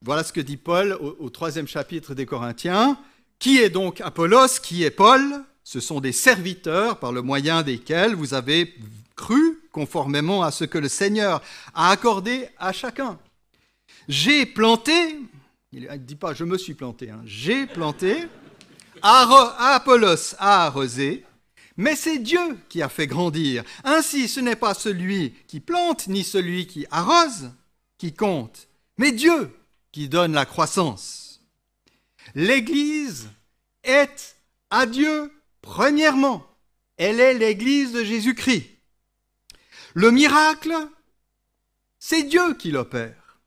Voilà 0.00 0.24
ce 0.24 0.32
que 0.32 0.40
dit 0.40 0.56
Paul 0.56 0.94
au, 0.94 1.28
troisième 1.28 1.68
chapitre 1.68 2.14
des 2.14 2.24
Corinthiens. 2.24 2.98
Qui 3.38 3.58
est 3.58 3.68
donc 3.70 4.00
Apollos? 4.00 4.58
Qui 4.62 4.84
est 4.84 4.90
Paul? 4.90 5.44
Ce 5.64 5.78
sont 5.78 6.00
des 6.00 6.12
serviteurs 6.12 6.98
par 6.98 7.12
le 7.12 7.20
moyen 7.20 7.62
desquels 7.62 8.14
vous 8.14 8.32
avez 8.32 8.74
cru 9.14 9.60
conformément 9.72 10.42
à 10.42 10.50
ce 10.50 10.64
que 10.64 10.78
le 10.78 10.88
Seigneur 10.88 11.42
a 11.74 11.90
accordé 11.90 12.48
à 12.58 12.72
chacun. 12.72 13.18
J'ai 14.08 14.46
planté, 14.46 14.92
il 15.72 15.84
ne 15.84 15.96
dit 15.96 16.16
pas 16.16 16.34
je 16.34 16.44
me 16.44 16.58
suis 16.58 16.74
planté, 16.74 17.10
hein. 17.10 17.22
j'ai 17.24 17.66
planté, 17.66 18.28
Apollos 19.02 20.34
a 20.38 20.66
arrosé, 20.66 21.24
mais 21.76 21.96
c'est 21.96 22.18
Dieu 22.18 22.58
qui 22.68 22.82
a 22.82 22.88
fait 22.88 23.06
grandir. 23.06 23.64
Ainsi, 23.82 24.28
ce 24.28 24.40
n'est 24.40 24.56
pas 24.56 24.74
celui 24.74 25.32
qui 25.48 25.60
plante 25.60 26.06
ni 26.08 26.24
celui 26.24 26.66
qui 26.66 26.86
arrose 26.90 27.50
qui 27.98 28.12
compte, 28.12 28.68
mais 28.98 29.12
Dieu 29.12 29.50
qui 29.90 30.08
donne 30.08 30.32
la 30.32 30.44
croissance. 30.44 31.40
L'Église 32.34 33.28
est 33.82 34.36
à 34.70 34.86
Dieu 34.86 35.32
premièrement. 35.60 36.46
Elle 36.96 37.20
est 37.20 37.34
l'Église 37.34 37.92
de 37.92 38.04
Jésus-Christ. 38.04 38.68
Le 39.94 40.10
miracle, 40.10 40.74
c'est 41.98 42.22
Dieu 42.24 42.54
qui 42.54 42.70
l'opère. 42.70 43.38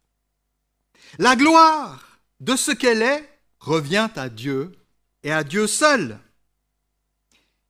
La 1.18 1.36
gloire 1.36 2.05
de 2.46 2.56
ce 2.56 2.72
qu'elle 2.72 3.02
est 3.02 3.28
revient 3.60 4.10
à 4.16 4.30
Dieu 4.30 4.72
et 5.24 5.32
à 5.32 5.44
Dieu 5.44 5.66
seul. 5.66 6.20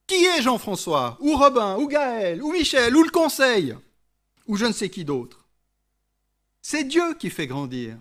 Qui 0.05 0.25
est 0.25 0.41
Jean-François 0.41 1.17
Ou 1.21 1.37
Robin 1.37 1.77
Ou 1.77 1.87
Gaël 1.87 2.43
Ou 2.43 2.51
Michel 2.51 2.93
Ou 2.95 3.01
le 3.01 3.09
Conseil 3.09 3.75
Ou 4.47 4.57
je 4.57 4.65
ne 4.65 4.73
sais 4.73 4.89
qui 4.89 5.05
d'autre? 5.05 5.45
C'est 6.61 6.83
Dieu 6.83 7.13
qui 7.13 7.29
fait 7.29 7.47
grandir. 7.47 7.97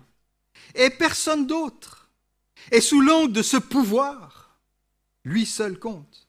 Et 0.75 0.89
personne 0.89 1.47
d'autre. 1.47 2.09
Et 2.71 2.81
sous 2.81 2.99
l'angle 2.99 3.31
de 3.31 3.41
ce 3.41 3.57
pouvoir, 3.57 4.59
lui 5.23 5.45
seul 5.45 5.79
compte. 5.79 6.27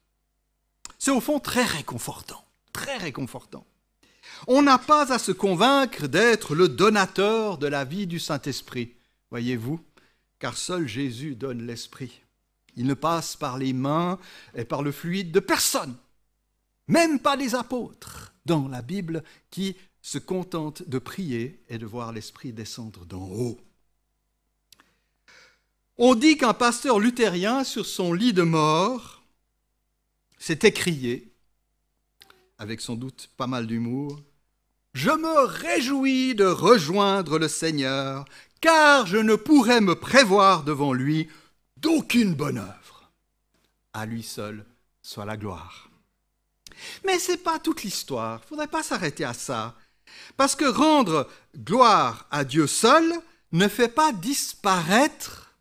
C'est 0.97 1.11
au 1.11 1.21
fond 1.21 1.41
très 1.41 1.65
réconfortant. 1.65 2.45
Très 2.73 2.99
réconfortant. 2.99 3.67
On 4.47 4.63
n'a 4.63 4.79
pas 4.79 5.13
à 5.13 5.19
se 5.19 5.33
convaincre 5.33 6.07
d'être 6.07 6.55
le 6.55 6.69
donateur 6.69 7.59
de 7.59 7.67
la 7.67 7.85
vie 7.85 8.07
du 8.07 8.21
Saint-Esprit, 8.21 8.95
voyez-vous, 9.31 9.81
car 10.39 10.57
seul 10.57 10.87
Jésus 10.87 11.35
donne 11.35 11.67
l'Esprit. 11.67 12.21
Il 12.77 12.87
ne 12.87 12.95
passe 12.95 13.37
par 13.37 13.59
les 13.59 13.73
mains 13.73 14.19
et 14.55 14.65
par 14.65 14.83
le 14.83 14.93
fluide 14.93 15.33
de 15.33 15.41
personne, 15.41 15.97
même 16.89 17.19
pas 17.19 17.37
des 17.37 17.55
apôtres 17.55 18.33
dans 18.45 18.69
la 18.69 18.83
Bible 18.83 19.25
qui 19.51 19.77
se 20.03 20.19
contentent 20.19 20.89
de 20.89 20.99
prier 20.99 21.61
et 21.69 21.79
de 21.79 21.87
voir 21.87 22.13
l'Esprit 22.13 22.53
descendre 22.53 23.05
d'en 23.07 23.27
haut. 23.27 23.59
On 25.99 26.15
dit 26.15 26.37
qu'un 26.37 26.55
pasteur 26.55 26.99
luthérien, 26.99 27.65
sur 27.65 27.87
son 27.87 28.13
lit 28.13 28.35
de 28.35 28.43
mort, 28.43 29.23
s'est 30.39 30.61
écrié, 30.63 31.33
avec 32.59 32.83
sans 32.83 32.97
doute 32.97 33.31
pas 33.37 33.47
mal 33.47 33.67
d'humour, 33.67 34.21
Je 34.93 35.11
me 35.11 35.45
réjouis 35.45 36.35
de 36.35 36.47
rejoindre 36.47 37.39
le 37.39 37.49
Seigneur, 37.49 38.25
car 38.61 39.07
je 39.07 39.19
ne 39.19 39.35
pourrais 39.35 39.81
me 39.81 39.95
prévoir 39.95 40.65
devant 40.65 40.93
lui 40.93 41.29
d'aucune 41.77 42.35
bonne 42.35 42.59
œuvre. 42.59 43.11
À 43.93 44.07
lui 44.07 44.23
seul 44.23 44.65
soit 45.03 45.25
la 45.25 45.37
gloire. 45.37 45.89
Mais 47.05 47.19
ce 47.19 47.33
n'est 47.33 47.39
pas 47.39 47.59
toute 47.59 47.83
l'histoire, 47.83 48.41
il 48.41 48.45
ne 48.45 48.49
faudrait 48.49 48.67
pas 48.67 48.83
s'arrêter 48.83 49.25
à 49.25 49.35
ça. 49.35 49.75
Parce 50.37 50.57
que 50.57 50.65
rendre 50.65 51.29
gloire 51.57 52.27
à 52.31 52.45
Dieu 52.45 52.67
seul 52.67 53.05
ne 53.53 53.69
fait 53.69 53.89
pas 53.89 54.13
disparaître 54.13 55.55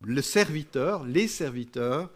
le 0.00 0.22
serviteur, 0.22 1.04
les 1.04 1.28
serviteurs 1.28 2.10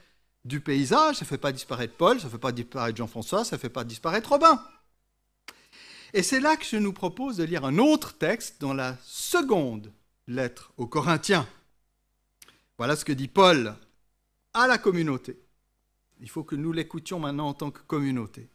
du 0.45 0.61
paysage, 0.61 1.17
ça 1.17 1.25
ne 1.25 1.29
fait 1.29 1.39
pas 1.39 1.53
disparaître 1.53 1.95
Paul, 1.95 2.19
ça 2.19 2.27
ne 2.27 2.31
fait 2.31 2.39
pas 2.39 2.53
disparaître 2.53 2.97
Jean-François, 2.97 3.45
ça 3.45 3.57
ne 3.57 3.61
fait 3.61 3.69
pas 3.69 3.85
disparaître 3.85 4.31
Robin. 4.31 4.63
Et 6.15 6.23
c'est 6.23 6.41
là 6.41 6.57
que 6.57 6.65
je 6.65 6.77
nous 6.77 6.93
propose 6.93 7.37
de 7.37 7.45
lire 7.45 7.65
un 7.65 7.79
autre 7.79 8.13
texte 8.15 8.61
dans 8.61 8.75
la 8.75 8.97
seconde 9.03 9.93
lettre 10.27 10.73
aux 10.77 10.87
Corinthiens. 10.87 11.47
Voilà 12.79 12.97
ce 12.97 13.05
que 13.05 13.13
dit 13.13 13.29
Paul 13.29 13.75
à 14.55 14.67
la 14.67 14.79
communauté. 14.79 15.39
Il 16.21 16.31
faut 16.31 16.45
que 16.45 16.57
nous 16.57 16.73
l'écoutions 16.73 17.19
maintenant 17.19 17.49
en 17.49 17.55
tant 17.55 17.71
que 17.71 17.83
communauté. 17.83 18.49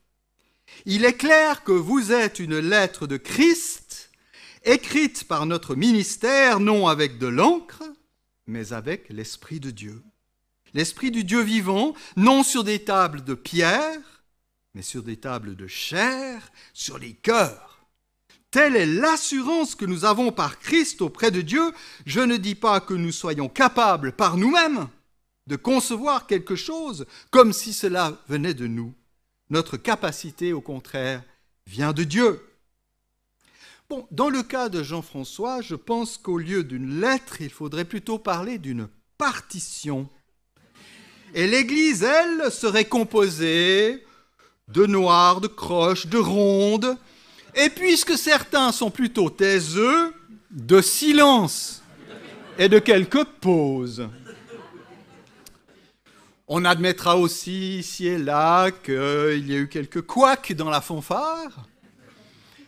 Il 0.86 1.06
est 1.06 1.18
clair 1.18 1.64
que 1.64 1.72
vous 1.72 2.12
êtes 2.12 2.40
une 2.40 2.60
lettre 2.60 3.08
de 3.08 3.18
Christ, 3.18 4.12
écrite 4.64 5.26
par 5.26 5.46
notre 5.46 5.76
ministère, 5.76 6.60
non 6.60 6.88
avec 6.88 7.18
de 7.18 7.28
l'encre, 7.28 7.84
mais 8.48 8.74
avec 8.74 9.10
l'Esprit 9.10 9.60
de 9.60 9.72
Dieu. 9.72 10.04
L'Esprit 10.74 11.12
du 11.12 11.24
Dieu 11.24 11.42
vivant, 11.42 11.94
non 12.16 12.44
sur 12.44 12.64
des 12.64 12.84
tables 12.84 13.24
de 13.24 13.34
pierre, 13.34 14.24
mais 14.74 14.82
sur 14.82 15.04
des 15.04 15.18
tables 15.18 15.56
de 15.56 15.68
chair, 15.68 16.52
sur 16.74 17.00
les 17.00 17.14
cœurs. 17.14 17.67
Telle 18.58 18.76
est 18.76 18.88
l'assurance 18.88 19.76
que 19.76 19.86
nous 19.86 20.04
avons 20.04 20.32
par 20.32 20.58
Christ 20.58 21.04
auprès 21.04 21.30
de 21.30 21.42
Dieu. 21.42 21.72
Je 22.08 22.22
ne 22.22 22.38
dis 22.38 22.56
pas 22.56 22.80
que 22.80 22.96
nous 22.96 23.12
soyons 23.12 23.50
capables 23.50 24.14
par 24.14 24.36
nous-mêmes 24.36 24.88
de 25.46 25.56
concevoir 25.56 26.26
quelque 26.26 26.56
chose 26.56 27.06
comme 27.30 27.54
si 27.54 27.72
cela 27.72 28.20
venait 28.28 28.56
de 28.56 28.66
nous. 28.66 28.96
Notre 29.52 29.78
capacité, 29.78 30.54
au 30.54 30.62
contraire, 30.62 31.22
vient 31.68 31.94
de 31.94 32.04
Dieu. 32.04 32.42
Dans 34.10 34.30
le 34.30 34.42
cas 34.42 34.70
de 34.70 34.82
Jean-François, 34.82 35.62
je 35.62 35.76
pense 35.76 36.18
qu'au 36.18 36.40
lieu 36.40 36.64
d'une 36.64 37.00
lettre, 37.00 37.42
il 37.42 37.52
faudrait 37.52 37.86
plutôt 37.86 38.18
parler 38.18 38.58
d'une 38.58 38.88
partition. 39.20 40.10
Et 41.36 41.46
l'Église, 41.46 42.02
elle, 42.02 42.52
serait 42.52 42.86
composée 42.86 44.04
de 44.68 44.88
noirs, 44.88 45.42
de 45.42 45.48
croches, 45.48 46.08
de 46.08 46.18
rondes, 46.18 46.98
et 47.58 47.70
puisque 47.70 48.18
certains 48.18 48.72
sont 48.72 48.92
plutôt 48.92 49.30
taiseux, 49.30 50.14
de 50.52 50.80
silence 50.82 51.84
et 52.58 52.70
de 52.70 52.80
quelques 52.80 53.26
pauses. 53.26 54.08
On 56.48 56.64
admettra 56.64 57.18
aussi 57.18 57.80
ici 57.80 58.08
et 58.08 58.18
là 58.18 58.72
qu'il 58.72 59.46
y 59.48 59.54
a 59.54 59.58
eu 59.58 59.68
quelques 59.68 60.02
couacs 60.02 60.54
dans 60.54 60.70
la 60.70 60.80
fanfare, 60.80 61.68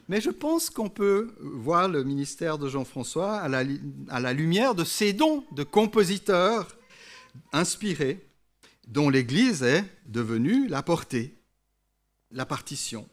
mais 0.09 0.19
je 0.19 0.31
pense 0.31 0.69
qu'on 0.69 0.89
peut 0.89 1.33
voir 1.39 1.87
le 1.87 2.03
ministère 2.03 2.57
de 2.57 2.67
Jean-François 2.67 3.37
à 3.37 3.47
la, 3.47 4.33
lumière 4.33 4.75
de 4.75 4.83
ses 4.83 5.13
dons 5.13 5.45
de 5.51 5.63
compositeur 5.63 6.75
inspiré, 7.53 8.25
dont 8.87 9.09
l'Église 9.09 9.63
est 9.63 9.85
devenue 10.07 10.67
la 10.67 10.81
portée, 10.81 11.35
la 12.31 12.45
partition. 12.45 13.07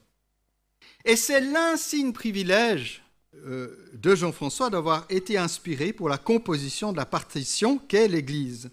Et 1.06 1.14
c'est 1.14 1.40
l'insigne 1.40 2.12
privilège 2.12 3.04
euh, 3.46 3.88
de 3.94 4.16
Jean-François 4.16 4.70
d'avoir 4.70 5.06
été 5.08 5.38
inspiré 5.38 5.92
pour 5.92 6.08
la 6.08 6.18
composition 6.18 6.90
de 6.90 6.96
la 6.96 7.06
partition 7.06 7.78
qu'est 7.78 8.08
l'Église. 8.08 8.70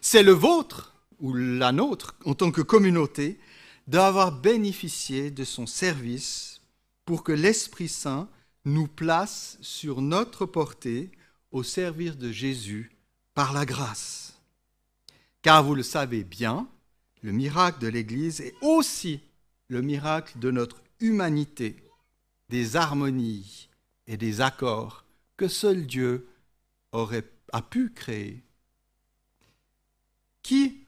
C'est 0.00 0.22
le 0.22 0.32
vôtre 0.32 0.96
ou 1.20 1.34
la 1.34 1.72
nôtre, 1.72 2.14
en 2.24 2.34
tant 2.34 2.50
que 2.50 2.62
communauté, 2.62 3.38
d'avoir 3.86 4.32
bénéficié 4.32 5.30
de 5.30 5.44
son 5.44 5.66
service 5.66 6.62
pour 7.04 7.22
que 7.22 7.32
l'Esprit 7.32 7.88
Saint 7.88 8.30
nous 8.64 8.88
place 8.88 9.58
sur 9.60 10.00
notre 10.00 10.46
portée 10.46 11.10
au 11.52 11.62
service 11.62 12.16
de 12.16 12.32
Jésus 12.32 12.90
par 13.34 13.52
la 13.52 13.66
grâce. 13.66 14.40
Car 15.42 15.62
vous 15.62 15.74
le 15.74 15.82
savez 15.82 16.24
bien, 16.24 16.66
le 17.20 17.32
miracle 17.32 17.80
de 17.80 17.88
l'Église 17.88 18.40
est 18.40 18.54
aussi 18.62 19.20
le 19.68 19.82
miracle 19.82 20.38
de 20.38 20.50
notre 20.50 20.80
humanité, 21.00 21.76
des 22.48 22.76
harmonies 22.76 23.68
et 24.06 24.16
des 24.16 24.40
accords 24.40 25.04
que 25.36 25.48
seul 25.48 25.86
Dieu 25.86 26.28
aurait, 26.92 27.24
a 27.52 27.62
pu 27.62 27.90
créer. 27.90 28.42
Qui 30.42 30.86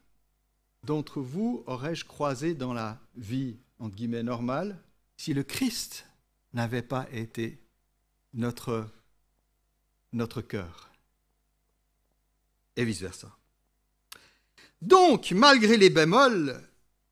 d'entre 0.85 1.21
vous 1.21 1.63
aurais-je 1.67 2.05
croisé 2.05 2.55
dans 2.55 2.73
la 2.73 2.99
vie, 3.17 3.57
entre 3.79 3.95
guillemets, 3.95 4.23
normale, 4.23 4.81
si 5.17 5.35
le 5.35 5.43
Christ 5.43 6.07
n'avait 6.55 6.83
pas 6.83 7.07
été 7.13 7.59
notre, 8.35 8.89
notre 10.13 10.41
cœur? 10.41 10.91
Et 12.77 12.85
vice-versa. 12.85 13.37
Donc, 14.81 15.33
malgré 15.33 15.77
les 15.77 15.91
bémols 15.91 16.63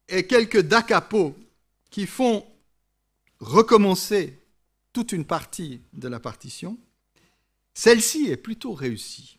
et 0.09 0.27
quelques 0.27 0.63
dacapos 0.63 1.37
qui 1.91 2.07
font 2.07 2.47
recommencer 3.41 4.39
toute 4.93 5.13
une 5.13 5.25
partie 5.25 5.83
de 5.93 6.09
la 6.09 6.21
partition, 6.21 6.79
celle-ci 7.75 8.31
est 8.31 8.37
plutôt 8.37 8.73
réussie. 8.73 9.39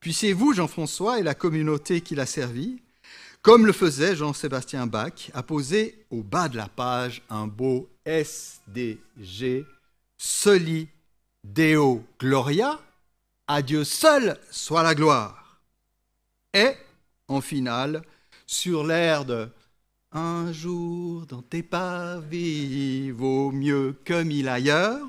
Puissiez-vous, 0.00 0.52
Jean-François, 0.52 1.18
et 1.18 1.22
la 1.22 1.34
communauté 1.34 2.00
qui 2.00 2.14
l'a 2.14 2.26
servi, 2.26 2.80
comme 3.42 3.64
le 3.64 3.72
faisait 3.72 4.16
Jean-Sébastien 4.16 4.86
Bach, 4.86 5.30
a 5.32 5.42
posé 5.42 6.04
au 6.10 6.22
bas 6.22 6.48
de 6.48 6.56
la 6.56 6.68
page 6.68 7.22
un 7.30 7.46
beau 7.46 7.88
SDG, 8.04 9.64
Soli 10.18 10.88
Deo 11.44 12.04
Gloria, 12.18 12.80
à 13.46 13.62
Dieu 13.62 13.84
seul 13.84 14.38
soit 14.50 14.82
la 14.82 14.94
gloire. 14.94 15.60
Et, 16.52 16.72
en 17.28 17.40
finale, 17.40 18.02
sur 18.46 18.84
l'air 18.84 19.24
de 19.24 19.48
Un 20.12 20.52
jour 20.52 21.26
dans 21.26 21.42
tes 21.42 21.62
pavés 21.62 23.10
vaut 23.10 23.50
mieux 23.50 23.96
que 24.04 24.22
mille 24.22 24.48
ailleurs, 24.48 25.06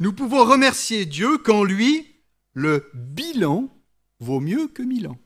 nous 0.00 0.12
pouvons 0.12 0.44
remercier 0.44 1.06
Dieu 1.06 1.38
qu'en 1.38 1.62
lui, 1.62 2.06
le 2.52 2.90
bilan 2.94 3.68
vaut 4.18 4.40
mieux 4.40 4.68
que 4.68 4.82
mille 4.82 5.08
ans. 5.08 5.18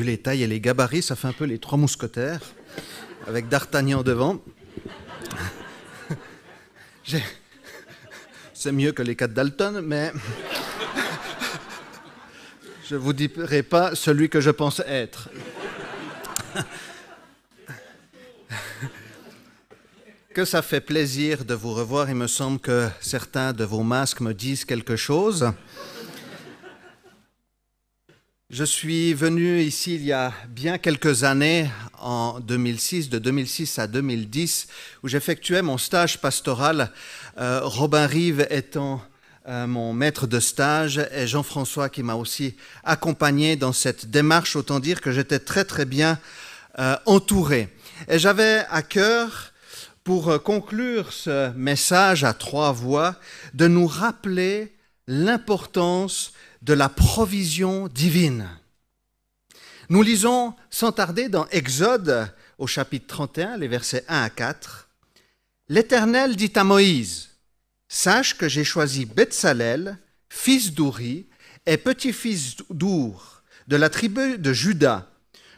Vu 0.00 0.06
les 0.06 0.16
tailles 0.16 0.44
et 0.44 0.46
les 0.46 0.60
gabarits, 0.62 1.02
ça 1.02 1.14
fait 1.14 1.28
un 1.28 1.34
peu 1.34 1.44
les 1.44 1.58
trois 1.58 1.76
mousquetaires, 1.76 2.40
avec 3.26 3.50
D'Artagnan 3.50 4.02
devant. 4.02 4.42
C'est 8.54 8.72
mieux 8.72 8.92
que 8.92 9.02
les 9.02 9.14
quatre 9.14 9.34
Dalton, 9.34 9.82
mais 9.82 10.10
je 12.88 12.94
ne 12.94 13.00
vous 13.00 13.12
dirai 13.12 13.62
pas 13.62 13.94
celui 13.94 14.30
que 14.30 14.40
je 14.40 14.48
pense 14.48 14.80
être. 14.86 15.28
Que 20.32 20.46
ça 20.46 20.62
fait 20.62 20.80
plaisir 20.80 21.44
de 21.44 21.52
vous 21.54 21.74
revoir. 21.74 22.08
Il 22.08 22.14
me 22.14 22.28
semble 22.28 22.58
que 22.60 22.88
certains 23.00 23.52
de 23.52 23.64
vos 23.64 23.82
masques 23.82 24.20
me 24.20 24.32
disent 24.32 24.64
quelque 24.64 24.94
chose. 24.96 25.52
Je 28.52 28.64
suis 28.64 29.14
venu 29.14 29.60
ici 29.60 29.94
il 29.94 30.04
y 30.04 30.12
a 30.12 30.32
bien 30.48 30.76
quelques 30.76 31.22
années, 31.22 31.70
en 32.00 32.40
2006, 32.40 33.08
de 33.08 33.20
2006 33.20 33.78
à 33.78 33.86
2010, 33.86 34.66
où 35.04 35.08
j'effectuais 35.08 35.62
mon 35.62 35.78
stage 35.78 36.20
pastoral, 36.20 36.90
euh, 37.38 37.60
Robin 37.62 38.06
Rive 38.06 38.48
étant 38.50 39.02
euh, 39.46 39.68
mon 39.68 39.92
maître 39.92 40.26
de 40.26 40.40
stage, 40.40 40.98
et 41.12 41.28
Jean-François 41.28 41.88
qui 41.90 42.02
m'a 42.02 42.16
aussi 42.16 42.56
accompagné 42.82 43.54
dans 43.54 43.72
cette 43.72 44.10
démarche. 44.10 44.56
Autant 44.56 44.80
dire 44.80 45.00
que 45.00 45.12
j'étais 45.12 45.38
très 45.38 45.64
très 45.64 45.84
bien 45.84 46.18
euh, 46.80 46.96
entouré. 47.06 47.68
Et 48.08 48.18
j'avais 48.18 48.64
à 48.68 48.82
cœur, 48.82 49.52
pour 50.02 50.42
conclure 50.42 51.12
ce 51.12 51.52
message 51.52 52.24
à 52.24 52.34
trois 52.34 52.72
voix, 52.72 53.14
de 53.54 53.68
nous 53.68 53.86
rappeler 53.86 54.74
l'importance 55.06 56.32
de 56.62 56.72
la 56.72 56.88
provision 56.88 57.88
divine. 57.88 58.48
Nous 59.88 60.02
lisons 60.02 60.54
sans 60.70 60.92
tarder 60.92 61.28
dans 61.28 61.46
Exode 61.48 62.32
au 62.58 62.66
chapitre 62.66 63.06
31, 63.08 63.56
les 63.56 63.68
versets 63.68 64.04
1 64.08 64.22
à 64.22 64.30
4. 64.30 64.88
L'Éternel 65.68 66.36
dit 66.36 66.52
à 66.54 66.64
Moïse, 66.64 67.30
Sache 67.88 68.36
que 68.36 68.48
j'ai 68.48 68.64
choisi 68.64 69.04
Betsalel, 69.04 69.98
fils 70.28 70.72
d'Ouri, 70.72 71.26
et 71.66 71.76
petit-fils 71.76 72.56
d'Our, 72.70 73.42
de 73.66 73.76
la 73.76 73.90
tribu 73.90 74.38
de 74.38 74.52
Juda. 74.52 75.10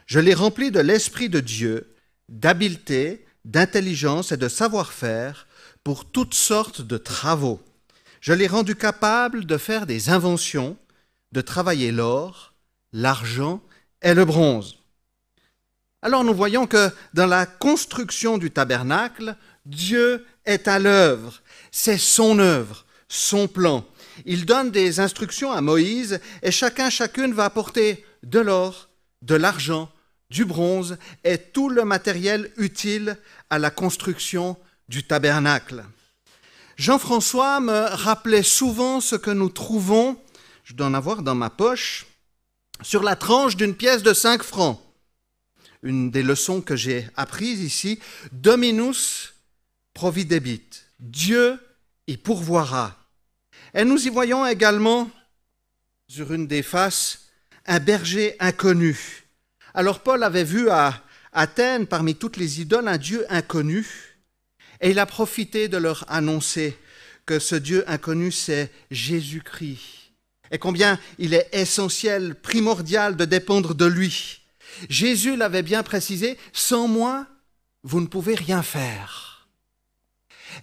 Je 0.05 0.19
l'ai 0.19 0.33
rempli 0.33 0.71
de 0.71 0.79
l'Esprit 0.79 1.29
de 1.29 1.39
Dieu, 1.39 1.95
d'habileté, 2.29 3.25
d'intelligence 3.45 4.31
et 4.31 4.37
de 4.37 4.47
savoir-faire 4.47 5.47
pour 5.83 6.05
toutes 6.05 6.33
sortes 6.33 6.81
de 6.81 6.97
travaux. 6.97 7.61
Je 8.21 8.33
l'ai 8.33 8.47
rendu 8.47 8.75
capable 8.75 9.45
de 9.45 9.57
faire 9.57 9.85
des 9.85 10.09
inventions, 10.09 10.77
de 11.33 11.41
travailler 11.41 11.91
l'or, 11.91 12.53
l'argent 12.93 13.61
et 14.01 14.13
le 14.13 14.23
bronze. 14.23 14.77
Alors 16.03 16.23
nous 16.23 16.33
voyons 16.33 16.67
que 16.67 16.91
dans 17.13 17.25
la 17.25 17.45
construction 17.45 18.37
du 18.37 18.51
tabernacle, 18.51 19.35
Dieu 19.65 20.25
est 20.45 20.67
à 20.67 20.77
l'œuvre. 20.77 21.41
C'est 21.71 21.97
son 21.97 22.37
œuvre, 22.37 22.85
son 23.07 23.47
plan. 23.47 23.83
Il 24.25 24.45
donne 24.45 24.69
des 24.69 24.99
instructions 24.99 25.51
à 25.51 25.61
Moïse 25.61 26.19
et 26.43 26.51
chacun, 26.51 26.91
chacune 26.91 27.33
va 27.33 27.45
apporter 27.45 28.05
de 28.21 28.39
l'or, 28.39 28.89
de 29.23 29.35
l'argent, 29.35 29.89
du 30.29 30.45
bronze 30.45 30.97
et 31.23 31.37
tout 31.37 31.69
le 31.69 31.83
matériel 31.83 32.51
utile 32.57 33.17
à 33.49 33.57
la 33.57 33.71
construction 33.71 34.55
du 34.87 35.03
tabernacle. 35.03 35.83
Jean-François 36.75 37.59
me 37.59 37.87
rappelait 37.95 38.43
souvent 38.43 38.99
ce 38.99 39.15
que 39.15 39.31
nous 39.31 39.49
trouvons, 39.49 40.17
je 40.63 40.73
dois 40.73 40.87
en 40.87 40.93
avoir 40.93 41.21
dans 41.21 41.35
ma 41.35 41.49
poche, 41.49 42.05
sur 42.81 43.03
la 43.03 43.15
tranche 43.15 43.55
d'une 43.55 43.75
pièce 43.75 44.03
de 44.03 44.13
5 44.13 44.43
francs. 44.43 44.79
Une 45.81 46.11
des 46.11 46.23
leçons 46.23 46.61
que 46.61 46.75
j'ai 46.75 47.07
apprises 47.15 47.61
ici, 47.61 47.99
Dominus 48.31 49.33
providebit. 49.93 50.63
Dieu 50.99 51.59
y 52.07 52.17
pourvoira. 52.17 52.97
Et 53.73 53.83
nous 53.83 54.05
y 54.05 54.09
voyons 54.09 54.45
également, 54.45 55.09
sur 56.07 56.33
une 56.33 56.47
des 56.47 56.63
faces, 56.63 57.27
un 57.65 57.79
berger 57.79 58.35
inconnu. 58.39 59.25
Alors 59.73 60.01
Paul 60.01 60.23
avait 60.23 60.43
vu 60.43 60.69
à 60.69 61.03
Athènes, 61.31 61.87
parmi 61.87 62.15
toutes 62.15 62.37
les 62.37 62.61
idoles, 62.61 62.87
un 62.87 62.97
Dieu 62.97 63.25
inconnu, 63.29 63.85
et 64.79 64.91
il 64.91 64.99
a 64.99 65.05
profité 65.05 65.67
de 65.67 65.77
leur 65.77 66.05
annoncer 66.07 66.77
que 67.25 67.39
ce 67.39 67.55
Dieu 67.55 67.83
inconnu, 67.89 68.31
c'est 68.31 68.71
Jésus-Christ, 68.91 70.02
et 70.53 70.59
combien 70.59 70.99
il 71.17 71.33
est 71.33 71.49
essentiel, 71.51 72.35
primordial 72.35 73.17
de 73.17 73.25
dépendre 73.25 73.73
de 73.73 73.85
lui. 73.85 74.41
Jésus 74.87 75.35
l'avait 75.35 75.63
bien 75.63 75.81
précisé, 75.81 76.37
sans 76.53 76.87
moi, 76.87 77.27
vous 77.81 77.99
ne 77.99 78.05
pouvez 78.05 78.35
rien 78.35 78.61
faire. 78.61 79.47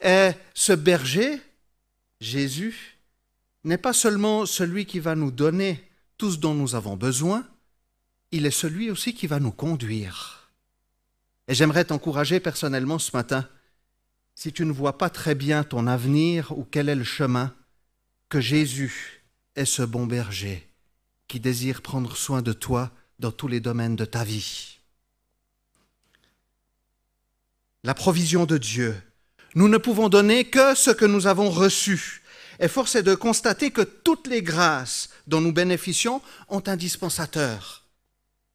Et 0.03 0.31
ce 0.55 0.73
berger, 0.73 1.41
Jésus, 2.21 2.99
n'est 3.65 3.79
pas 3.79 3.93
seulement 3.93 4.47
celui 4.47 4.87
qui 4.87 5.01
va 5.01 5.17
nous 5.17 5.33
donner 5.33 5.85
tout 6.17 6.31
ce 6.31 6.39
dont 6.39 6.55
nous 6.55 6.77
avons 6.77 6.97
besoin, 6.97 7.45
il 8.31 8.47
est 8.47 8.53
celui 8.53 8.91
aussi 8.91 9.13
qui 9.13 9.27
va 9.27 9.41
nous 9.41 9.51
conduire. 9.51 10.53
Et 11.49 11.55
j'aimerais 11.55 11.85
t'encourager 11.85 12.39
personnellement 12.39 13.01
ce 13.01 13.17
matin, 13.17 13.49
si 14.37 14.53
tu 14.53 14.65
ne 14.65 14.73
vois 14.73 14.99
pas 14.99 15.11
très 15.11 15.35
bien 15.35 15.65
ton 15.65 15.89
avenir 15.89 16.57
ou 16.57 16.65
quel 16.65 16.89
est 16.89 16.95
le 16.95 17.05
chemin, 17.05 17.53
que 18.29 18.41
Jésus 18.41 19.20
est 19.57 19.65
ce 19.65 19.83
bon 19.83 20.07
berger 20.07 20.67
qui 21.29 21.41
désire 21.41 21.83
prendre 21.83 22.17
soin 22.17 22.43
de 22.43 22.53
toi 22.53 22.91
dans 23.19 23.33
tous 23.33 23.49
les 23.49 23.61
domaines 23.61 23.97
de 23.97 24.05
ta 24.05 24.25
vie. 24.25 24.79
La 27.85 27.95
provision 27.95 28.47
de 28.47 28.59
Dieu. 28.59 29.01
Nous 29.55 29.69
ne 29.69 29.79
pouvons 29.79 30.09
donner 30.09 30.45
que 30.45 30.75
ce 30.75 30.91
que 30.91 31.05
nous 31.05 31.27
avons 31.27 31.51
reçu. 31.51 32.23
Et 32.59 32.69
force 32.69 32.95
est 32.95 33.03
de 33.03 33.15
constater 33.15 33.71
que 33.71 33.81
toutes 33.81 34.27
les 34.27 34.43
grâces 34.43 35.09
dont 35.27 35.41
nous 35.41 35.53
bénéficions 35.53 36.21
ont 36.49 36.63
un 36.67 36.77
dispensateur, 36.77 37.85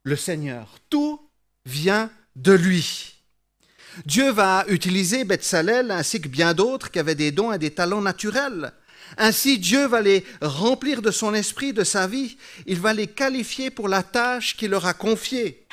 le 0.04 0.16
Seigneur. 0.16 0.78
Tout 0.90 1.20
vient 1.66 2.12
de 2.36 2.52
lui. 2.52 3.16
Dieu 4.06 4.30
va 4.32 4.66
utiliser 4.68 5.24
Betsalel 5.24 5.90
ainsi 5.90 6.22
que 6.22 6.28
bien 6.28 6.54
d'autres 6.54 6.92
qui 6.92 7.00
avaient 7.00 7.16
des 7.16 7.32
dons 7.32 7.52
et 7.52 7.58
des 7.58 7.72
talents 7.72 8.02
naturels. 8.02 8.74
Ainsi, 9.18 9.60
Dieu 9.60 9.88
va 9.88 10.02
les 10.02 10.26
remplir 10.42 11.02
de 11.02 11.12
son 11.12 11.34
esprit, 11.34 11.74
de 11.74 11.84
sa 11.84 12.08
vie. 12.08 12.38
Il 12.66 12.80
va 12.80 12.94
les 12.94 13.08
qualifier 13.08 13.70
pour 13.70 13.88
la 13.88 14.04
tâche 14.04 14.58
qu'il 14.58 14.72
leur 14.72 14.86
a 14.86 14.94
confiée. 14.94 15.66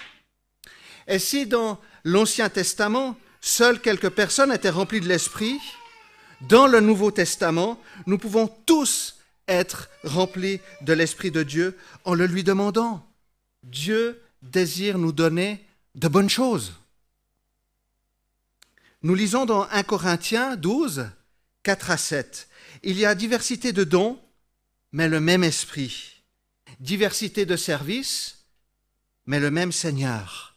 Et 1.09 1.18
si 1.18 1.47
dans 1.47 1.81
l'Ancien 2.05 2.49
Testament, 2.49 3.16
seules 3.40 3.81
quelques 3.81 4.11
personnes 4.11 4.53
étaient 4.53 4.71
remplies 4.71 5.01
de 5.01 5.09
l'esprit, 5.09 5.59
dans 6.49 6.66
le 6.66 6.81
Nouveau 6.81 7.11
Testament, 7.11 7.81
nous 8.07 8.18
pouvons 8.18 8.49
tous 8.66 9.16
être 9.49 9.90
remplis 10.05 10.61
de 10.81 10.92
l'Esprit 10.92 11.31
de 11.31 11.42
Dieu 11.42 11.77
en 12.05 12.14
le 12.14 12.27
lui 12.27 12.45
demandant. 12.45 13.07
Dieu 13.62 14.21
désire 14.42 14.99
nous 14.99 15.12
donner 15.12 15.64
de 15.95 16.09
bonnes 16.09 16.31
choses. 16.31 16.73
Nous 19.03 19.14
lisons 19.14 19.47
dans 19.47 19.68
1 19.71 19.83
Corinthiens 19.83 20.57
12, 20.57 21.09
4 21.62 21.90
à 21.90 21.97
7. 21.97 22.49
Il 22.83 22.99
y 22.99 23.07
a 23.07 23.14
diversité 23.14 23.73
de 23.73 23.85
dons, 23.85 24.18
mais 24.90 25.09
le 25.09 25.21
même 25.21 25.45
esprit. 25.45 26.23
Diversité 26.81 27.47
de 27.47 27.57
services, 27.57 28.45
mais 29.27 29.38
le 29.38 29.51
même 29.53 29.71
Seigneur. 29.71 30.57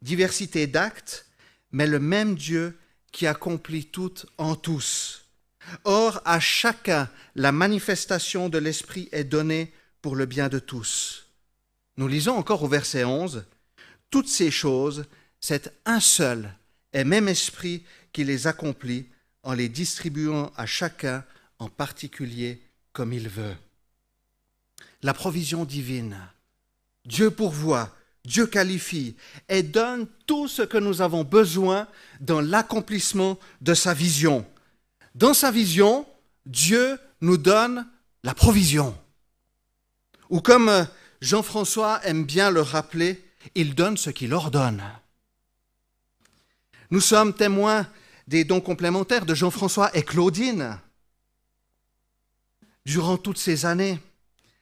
Diversité 0.00 0.66
d'actes, 0.66 1.26
mais 1.72 1.86
le 1.86 1.98
même 1.98 2.34
Dieu 2.34 2.78
qui 3.12 3.26
accomplit 3.26 3.86
tout 3.86 4.14
en 4.38 4.56
tous. 4.56 5.26
Or, 5.84 6.22
à 6.24 6.40
chacun, 6.40 7.10
la 7.34 7.52
manifestation 7.52 8.48
de 8.48 8.58
l'Esprit 8.58 9.08
est 9.12 9.24
donnée 9.24 9.72
pour 10.00 10.16
le 10.16 10.24
bien 10.24 10.48
de 10.48 10.58
tous. 10.58 11.26
Nous 11.98 12.08
lisons 12.08 12.36
encore 12.36 12.62
au 12.62 12.68
verset 12.68 13.04
11, 13.04 13.44
Toutes 14.10 14.28
ces 14.28 14.50
choses, 14.50 15.04
c'est 15.40 15.74
un 15.84 16.00
seul 16.00 16.54
et 16.92 17.04
même 17.04 17.28
Esprit 17.28 17.84
qui 18.12 18.24
les 18.24 18.46
accomplit 18.46 19.06
en 19.42 19.52
les 19.52 19.68
distribuant 19.68 20.52
à 20.56 20.64
chacun 20.64 21.24
en 21.58 21.68
particulier 21.68 22.60
comme 22.92 23.12
il 23.12 23.28
veut. 23.28 23.56
La 25.02 25.14
provision 25.14 25.64
divine. 25.64 26.18
Dieu 27.04 27.30
pourvoit, 27.30 27.94
Dieu 28.24 28.46
qualifie 28.46 29.16
et 29.48 29.62
donne 29.62 30.06
tout 30.26 30.48
ce 30.48 30.62
que 30.62 30.78
nous 30.78 31.00
avons 31.00 31.22
besoin 31.22 31.86
dans 32.20 32.40
l'accomplissement 32.40 33.38
de 33.60 33.74
sa 33.74 33.94
vision. 33.94 34.44
Dans 35.14 35.34
sa 35.34 35.50
vision, 35.50 36.06
Dieu 36.44 36.98
nous 37.20 37.36
donne 37.36 37.86
la 38.24 38.34
provision. 38.34 38.98
Ou 40.30 40.40
comme 40.40 40.88
Jean-François 41.20 42.00
aime 42.04 42.24
bien 42.24 42.50
le 42.50 42.60
rappeler, 42.60 43.24
il 43.54 43.74
donne 43.74 43.96
ce 43.96 44.10
qu'il 44.10 44.34
ordonne. 44.34 44.82
Nous 46.90 47.00
sommes 47.00 47.32
témoins 47.34 47.86
des 48.26 48.44
dons 48.44 48.60
complémentaires 48.60 49.26
de 49.26 49.34
Jean-François 49.34 49.94
et 49.96 50.02
Claudine 50.02 50.78
durant 52.86 53.16
toutes 53.16 53.38
ces 53.38 53.66
années. 53.66 53.98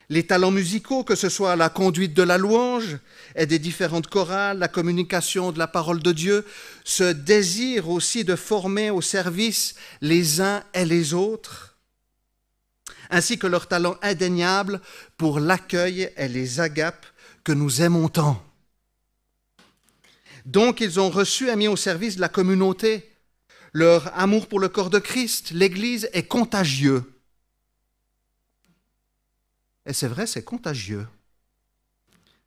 Les 0.08 0.26
talents 0.26 0.50
musicaux, 0.50 1.04
que 1.04 1.14
ce 1.14 1.28
soit 1.28 1.56
la 1.56 1.68
conduite 1.68 2.14
de 2.14 2.22
la 2.22 2.38
louange 2.38 2.98
et 3.36 3.46
des 3.46 3.58
différentes 3.58 4.08
chorales, 4.08 4.58
la 4.58 4.68
communication 4.68 5.52
de 5.52 5.58
la 5.58 5.66
parole 5.66 6.02
de 6.02 6.12
Dieu, 6.12 6.46
ce 6.84 7.12
désir 7.12 7.90
aussi 7.90 8.24
de 8.24 8.34
former 8.34 8.90
au 8.90 9.02
service 9.02 9.74
les 10.00 10.40
uns 10.40 10.62
et 10.72 10.86
les 10.86 11.12
autres, 11.12 11.76
ainsi 13.10 13.38
que 13.38 13.46
leur 13.46 13.68
talent 13.68 13.96
indéniable 14.02 14.80
pour 15.18 15.38
l'accueil 15.38 16.10
et 16.16 16.28
les 16.28 16.60
agapes 16.60 17.06
que 17.44 17.52
nous 17.52 17.82
aimons 17.82 18.08
tant. 18.08 18.42
Donc 20.46 20.80
ils 20.80 20.98
ont 20.98 21.10
reçu 21.10 21.48
et 21.48 21.56
mis 21.56 21.68
au 21.68 21.76
service 21.76 22.16
de 22.16 22.22
la 22.22 22.28
communauté. 22.30 23.10
Leur 23.72 24.16
amour 24.18 24.46
pour 24.46 24.60
le 24.60 24.68
corps 24.68 24.90
de 24.90 24.98
Christ, 24.98 25.50
l'Église, 25.50 26.08
est 26.12 26.28
contagieux. 26.28 27.13
Et 29.86 29.92
c'est 29.92 30.08
vrai, 30.08 30.26
c'est 30.26 30.44
contagieux. 30.44 31.06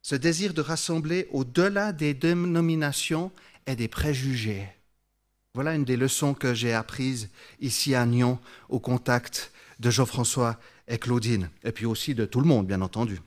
Ce 0.01 0.15
désir 0.15 0.53
de 0.53 0.61
rassembler 0.61 1.27
au-delà 1.31 1.91
des 1.91 2.13
dénominations 2.13 3.31
et 3.65 3.75
des 3.75 3.87
préjugés. 3.87 4.67
Voilà 5.53 5.75
une 5.75 5.85
des 5.85 5.97
leçons 5.97 6.33
que 6.33 6.53
j'ai 6.53 6.73
apprises 6.73 7.29
ici 7.59 7.95
à 7.95 8.05
Nyon 8.05 8.39
au 8.69 8.79
contact 8.79 9.51
de 9.79 9.89
Jean-François 9.89 10.59
et 10.87 10.97
Claudine, 10.97 11.49
et 11.63 11.71
puis 11.71 11.85
aussi 11.85 12.15
de 12.15 12.25
tout 12.25 12.39
le 12.39 12.47
monde, 12.47 12.67
bien 12.67 12.81
entendu. 12.81 13.19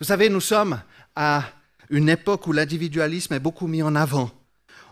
Vous 0.00 0.06
savez, 0.06 0.28
nous 0.28 0.40
sommes 0.40 0.80
à 1.16 1.44
une 1.90 2.08
époque 2.08 2.46
où 2.46 2.52
l'individualisme 2.52 3.34
est 3.34 3.40
beaucoup 3.40 3.66
mis 3.66 3.82
en 3.82 3.94
avant. 3.94 4.30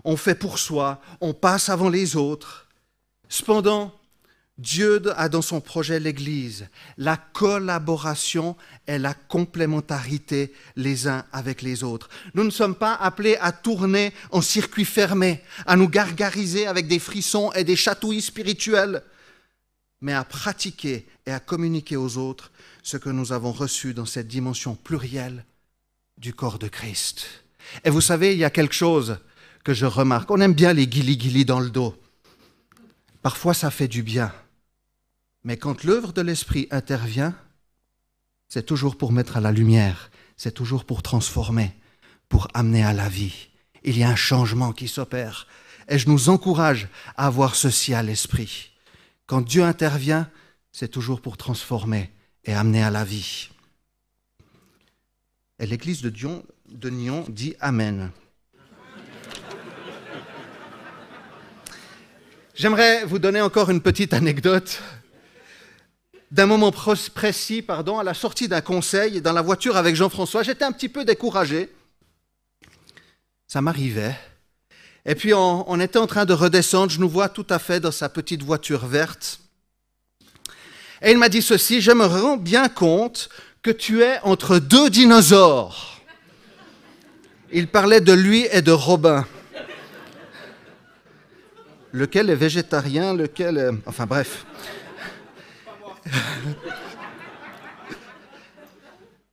On 0.04 0.16
fait 0.16 0.34
pour 0.34 0.58
soi, 0.58 1.00
on 1.20 1.34
passe 1.34 1.68
avant 1.68 1.88
les 1.88 2.16
autres. 2.16 2.68
Cependant, 3.28 3.94
Dieu 4.58 5.02
a 5.16 5.28
dans 5.28 5.42
son 5.42 5.60
projet 5.60 6.00
l'Église 6.00 6.68
la 6.96 7.18
collaboration 7.18 8.56
et 8.86 8.96
la 8.96 9.12
complémentarité 9.12 10.52
les 10.76 11.08
uns 11.08 11.26
avec 11.30 11.60
les 11.60 11.84
autres. 11.84 12.08
Nous 12.32 12.44
ne 12.44 12.50
sommes 12.50 12.74
pas 12.74 12.94
appelés 12.94 13.36
à 13.40 13.52
tourner 13.52 14.14
en 14.30 14.40
circuit 14.40 14.86
fermé, 14.86 15.42
à 15.66 15.76
nous 15.76 15.88
gargariser 15.88 16.66
avec 16.66 16.88
des 16.88 16.98
frissons 16.98 17.52
et 17.52 17.64
des 17.64 17.76
chatouilles 17.76 18.22
spirituels, 18.22 19.02
mais 20.00 20.14
à 20.14 20.24
pratiquer 20.24 21.06
et 21.26 21.32
à 21.32 21.40
communiquer 21.40 21.96
aux 21.96 22.16
autres 22.16 22.50
ce 22.82 22.96
que 22.96 23.10
nous 23.10 23.32
avons 23.32 23.52
reçu 23.52 23.92
dans 23.92 24.06
cette 24.06 24.28
dimension 24.28 24.74
plurielle 24.74 25.44
du 26.16 26.32
corps 26.32 26.58
de 26.58 26.68
Christ. 26.68 27.26
Et 27.84 27.90
vous 27.90 28.00
savez, 28.00 28.32
il 28.32 28.38
y 28.38 28.44
a 28.44 28.50
quelque 28.50 28.74
chose 28.74 29.18
que 29.64 29.74
je 29.74 29.84
remarque. 29.84 30.30
On 30.30 30.40
aime 30.40 30.54
bien 30.54 30.72
les 30.72 30.86
guilis-guilis 30.86 31.44
dans 31.44 31.60
le 31.60 31.68
dos. 31.68 31.94
Parfois, 33.20 33.52
ça 33.52 33.70
fait 33.70 33.88
du 33.88 34.02
bien. 34.02 34.32
Mais 35.46 35.56
quand 35.56 35.84
l'œuvre 35.84 36.12
de 36.12 36.22
l'Esprit 36.22 36.66
intervient, 36.72 37.32
c'est 38.48 38.66
toujours 38.66 38.98
pour 38.98 39.12
mettre 39.12 39.36
à 39.36 39.40
la 39.40 39.52
lumière, 39.52 40.10
c'est 40.36 40.52
toujours 40.52 40.84
pour 40.84 41.04
transformer, 41.04 41.72
pour 42.28 42.48
amener 42.52 42.84
à 42.84 42.92
la 42.92 43.08
vie. 43.08 43.50
Il 43.84 43.96
y 43.96 44.02
a 44.02 44.08
un 44.08 44.16
changement 44.16 44.72
qui 44.72 44.88
s'opère. 44.88 45.46
Et 45.88 46.00
je 46.00 46.08
nous 46.08 46.30
encourage 46.30 46.88
à 47.16 47.28
avoir 47.28 47.54
ceci 47.54 47.94
à 47.94 48.02
l'esprit. 48.02 48.72
Quand 49.26 49.40
Dieu 49.40 49.62
intervient, 49.62 50.28
c'est 50.72 50.88
toujours 50.88 51.20
pour 51.20 51.36
transformer 51.36 52.10
et 52.44 52.52
amener 52.52 52.82
à 52.82 52.90
la 52.90 53.04
vie. 53.04 53.50
Et 55.60 55.66
l'église 55.66 56.02
de, 56.02 56.10
Dion, 56.10 56.44
de 56.68 56.90
Nyon 56.90 57.24
dit 57.28 57.54
Amen. 57.60 58.10
J'aimerais 62.56 63.04
vous 63.04 63.20
donner 63.20 63.40
encore 63.40 63.70
une 63.70 63.80
petite 63.80 64.12
anecdote 64.12 64.82
d'un 66.36 66.44
moment 66.44 66.70
précis, 66.70 67.62
pardon, 67.62 67.98
à 67.98 68.04
la 68.04 68.12
sortie 68.12 68.46
d'un 68.46 68.60
conseil 68.60 69.22
dans 69.22 69.32
la 69.32 69.40
voiture 69.40 69.78
avec 69.78 69.96
Jean-François. 69.96 70.42
J'étais 70.42 70.66
un 70.66 70.72
petit 70.72 70.90
peu 70.90 71.02
découragé. 71.02 71.72
Ça 73.46 73.62
m'arrivait. 73.62 74.14
Et 75.06 75.14
puis 75.14 75.32
on, 75.32 75.64
on, 75.70 75.80
était 75.80 75.98
en 75.98 76.06
train 76.06 76.26
de 76.26 76.34
redescendre, 76.34 76.92
je 76.92 77.00
nous 77.00 77.08
vois 77.08 77.30
tout 77.30 77.46
à 77.48 77.58
fait 77.58 77.80
dans 77.80 77.90
sa 77.90 78.10
petite 78.10 78.42
voiture 78.42 78.84
verte. 78.84 79.40
Et 81.00 81.10
il 81.12 81.16
m'a 81.16 81.30
dit 81.30 81.40
ceci, 81.40 81.80
je 81.80 81.92
me 81.92 82.04
rends 82.04 82.36
bien 82.36 82.68
compte 82.68 83.30
que 83.62 83.70
tu 83.70 84.02
es 84.02 84.18
entre 84.22 84.58
deux 84.58 84.90
dinosaures. 84.90 86.02
Il 87.50 87.66
parlait 87.68 88.02
de 88.02 88.12
lui 88.12 88.46
et 88.52 88.60
de 88.60 88.72
Robin. 88.72 89.26
Lequel 91.92 92.28
est 92.28 92.34
végétarien, 92.34 93.14
lequel 93.14 93.56
est... 93.56 93.70
Enfin 93.86 94.04
bref. 94.04 94.44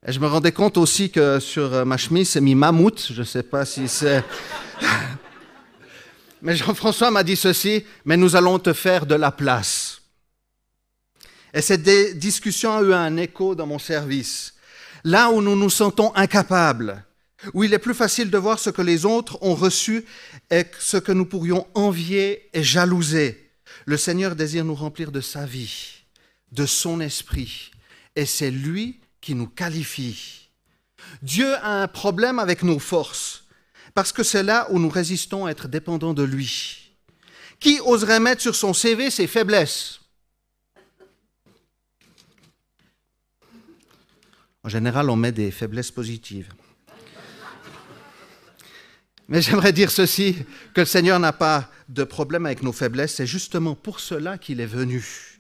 Et 0.06 0.12
je 0.12 0.20
me 0.20 0.28
rendais 0.28 0.52
compte 0.52 0.78
aussi 0.78 1.10
que 1.10 1.40
sur 1.40 1.86
ma 1.86 1.96
chemise, 1.98 2.30
c'est 2.30 2.42
mis 2.42 2.56
mammouth. 2.56 3.08
Je 3.12 3.22
ne 3.22 3.26
sais 3.26 3.44
pas 3.44 3.66
si 3.66 3.88
c'est. 3.88 4.24
Mais 6.44 6.58
Jean-François 6.58 7.10
m'a 7.10 7.24
dit 7.24 7.38
ceci 7.38 7.86
mais 8.04 8.18
nous 8.18 8.36
allons 8.36 8.60
te 8.60 8.74
faire 8.74 9.06
de 9.06 9.16
la 9.16 9.32
place. 9.32 10.02
Et 11.54 11.62
cette 11.62 11.84
discussion 12.18 12.76
a 12.76 12.82
eu 12.82 12.94
un 12.94 13.16
écho 13.16 13.56
dans 13.56 13.66
mon 13.66 13.80
service. 13.80 14.54
Là 15.06 15.30
où 15.30 15.42
nous 15.42 15.56
nous 15.56 15.70
sentons 15.70 16.14
incapables, 16.16 17.06
où 17.54 17.64
il 17.64 17.74
est 17.74 17.80
plus 17.80 17.94
facile 17.94 18.30
de 18.30 18.38
voir 18.38 18.60
ce 18.60 18.70
que 18.70 18.82
les 18.82 19.06
autres 19.06 19.38
ont 19.42 19.56
reçu 19.56 20.06
et 20.52 20.66
ce 20.80 20.98
que 20.98 21.14
nous 21.14 21.26
pourrions 21.26 21.66
envier 21.76 22.50
et 22.54 22.64
jalouser, 22.64 23.52
le 23.86 23.96
Seigneur 23.96 24.36
désire 24.36 24.66
nous 24.66 24.76
remplir 24.76 25.14
de 25.14 25.22
sa 25.22 25.46
vie 25.46 26.03
de 26.54 26.66
son 26.66 27.02
esprit. 27.02 27.72
Et 28.16 28.26
c'est 28.26 28.52
lui 28.52 29.00
qui 29.20 29.36
nous 29.36 29.48
qualifie. 29.48 30.50
Dieu 31.22 31.54
a 31.56 31.82
un 31.82 31.88
problème 31.88 32.39
avec 32.39 32.63
nos 32.63 32.80
forces, 32.80 33.46
parce 33.94 34.12
que 34.12 34.24
c'est 34.24 34.44
là 34.44 34.68
où 34.70 34.80
nous 34.80 34.89
résistons 34.89 35.46
à 35.46 35.52
être 35.52 35.68
dépendants 35.68 36.13
de 36.13 36.24
lui. 36.24 36.92
Qui 37.60 37.80
oserait 37.82 38.20
mettre 38.20 38.42
sur 38.42 38.56
son 38.56 38.74
CV 38.74 39.10
ses 39.10 39.28
faiblesses? 39.28 40.00
En 44.63 44.70
général, 44.70 45.10
on 45.10 45.16
met 45.16 45.32
des 45.32 45.52
faiblesses 45.52 45.92
positives. 45.92 46.50
Mais 49.28 49.42
j'aimerais 49.42 49.74
dire 49.74 49.92
ceci, 49.92 50.36
que 50.74 50.82
le 50.82 50.86
Seigneur 50.86 51.20
n'a 51.20 51.34
pas 51.34 51.70
de 51.89 52.04
problème 52.04 52.46
avec 52.46 52.62
nos 52.63 52.72
faiblesses, 52.72 53.16
c'est 53.16 53.28
justement 53.28 53.76
pour 53.76 54.00
cela 54.00 54.38
qu'il 54.38 54.60
est 54.60 54.66
venu. 54.66 55.33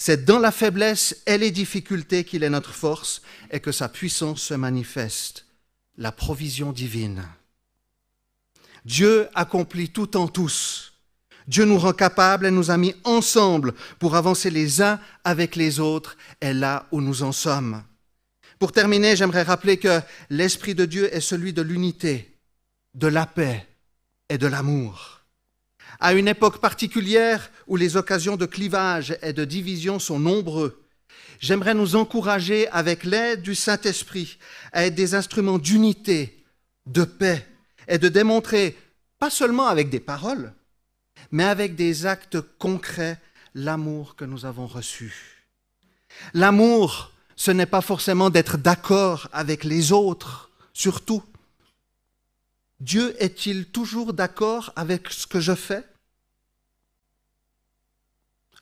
C'est 0.00 0.24
dans 0.24 0.38
la 0.38 0.52
faiblesse 0.52 1.22
et 1.26 1.38
les 1.38 1.50
difficultés 1.50 2.22
qu'il 2.22 2.44
est 2.44 2.50
notre 2.50 2.72
force 2.72 3.20
et 3.50 3.58
que 3.58 3.72
sa 3.72 3.88
puissance 3.88 4.40
se 4.40 4.54
manifeste, 4.54 5.44
la 5.96 6.12
provision 6.12 6.70
divine. 6.70 7.24
Dieu 8.84 9.28
accomplit 9.34 9.90
tout 9.90 10.16
en 10.16 10.28
tous. 10.28 10.92
Dieu 11.48 11.64
nous 11.64 11.78
rend 11.78 11.92
capables 11.92 12.46
et 12.46 12.52
nous 12.52 12.70
a 12.70 12.76
mis 12.76 12.94
ensemble 13.02 13.74
pour 13.98 14.14
avancer 14.14 14.50
les 14.50 14.80
uns 14.80 15.00
avec 15.24 15.56
les 15.56 15.80
autres 15.80 16.16
et 16.40 16.52
là 16.52 16.86
où 16.92 17.00
nous 17.00 17.24
en 17.24 17.32
sommes. 17.32 17.82
Pour 18.60 18.70
terminer, 18.70 19.16
j'aimerais 19.16 19.42
rappeler 19.42 19.78
que 19.78 20.00
l'Esprit 20.30 20.76
de 20.76 20.84
Dieu 20.84 21.12
est 21.12 21.20
celui 21.20 21.52
de 21.52 21.62
l'unité, 21.62 22.38
de 22.94 23.08
la 23.08 23.26
paix 23.26 23.66
et 24.28 24.38
de 24.38 24.46
l'amour 24.46 25.17
à 26.00 26.12
une 26.12 26.28
époque 26.28 26.60
particulière 26.60 27.50
où 27.66 27.76
les 27.76 27.96
occasions 27.96 28.36
de 28.36 28.46
clivage 28.46 29.16
et 29.22 29.32
de 29.32 29.44
division 29.44 29.98
sont 29.98 30.18
nombreux, 30.18 30.84
j'aimerais 31.40 31.74
nous 31.74 31.96
encourager 31.96 32.68
avec 32.68 33.04
l'aide 33.04 33.42
du 33.42 33.54
Saint-Esprit 33.54 34.38
à 34.72 34.84
être 34.86 34.94
des 34.94 35.14
instruments 35.14 35.58
d'unité, 35.58 36.44
de 36.86 37.04
paix 37.04 37.46
et 37.88 37.98
de 37.98 38.08
démontrer, 38.08 38.76
pas 39.18 39.30
seulement 39.30 39.66
avec 39.66 39.90
des 39.90 40.00
paroles, 40.00 40.52
mais 41.32 41.44
avec 41.44 41.74
des 41.74 42.06
actes 42.06 42.40
concrets, 42.58 43.18
l'amour 43.54 44.14
que 44.14 44.24
nous 44.24 44.44
avons 44.44 44.66
reçu. 44.66 45.44
L'amour, 46.34 47.12
ce 47.36 47.50
n'est 47.50 47.66
pas 47.66 47.80
forcément 47.80 48.30
d'être 48.30 48.56
d'accord 48.56 49.28
avec 49.32 49.64
les 49.64 49.92
autres, 49.92 50.50
surtout. 50.72 51.22
Dieu 52.80 53.14
est-il 53.22 53.66
toujours 53.66 54.12
d'accord 54.12 54.72
avec 54.76 55.10
ce 55.10 55.26
que 55.26 55.40
je 55.40 55.54
fais? 55.54 55.84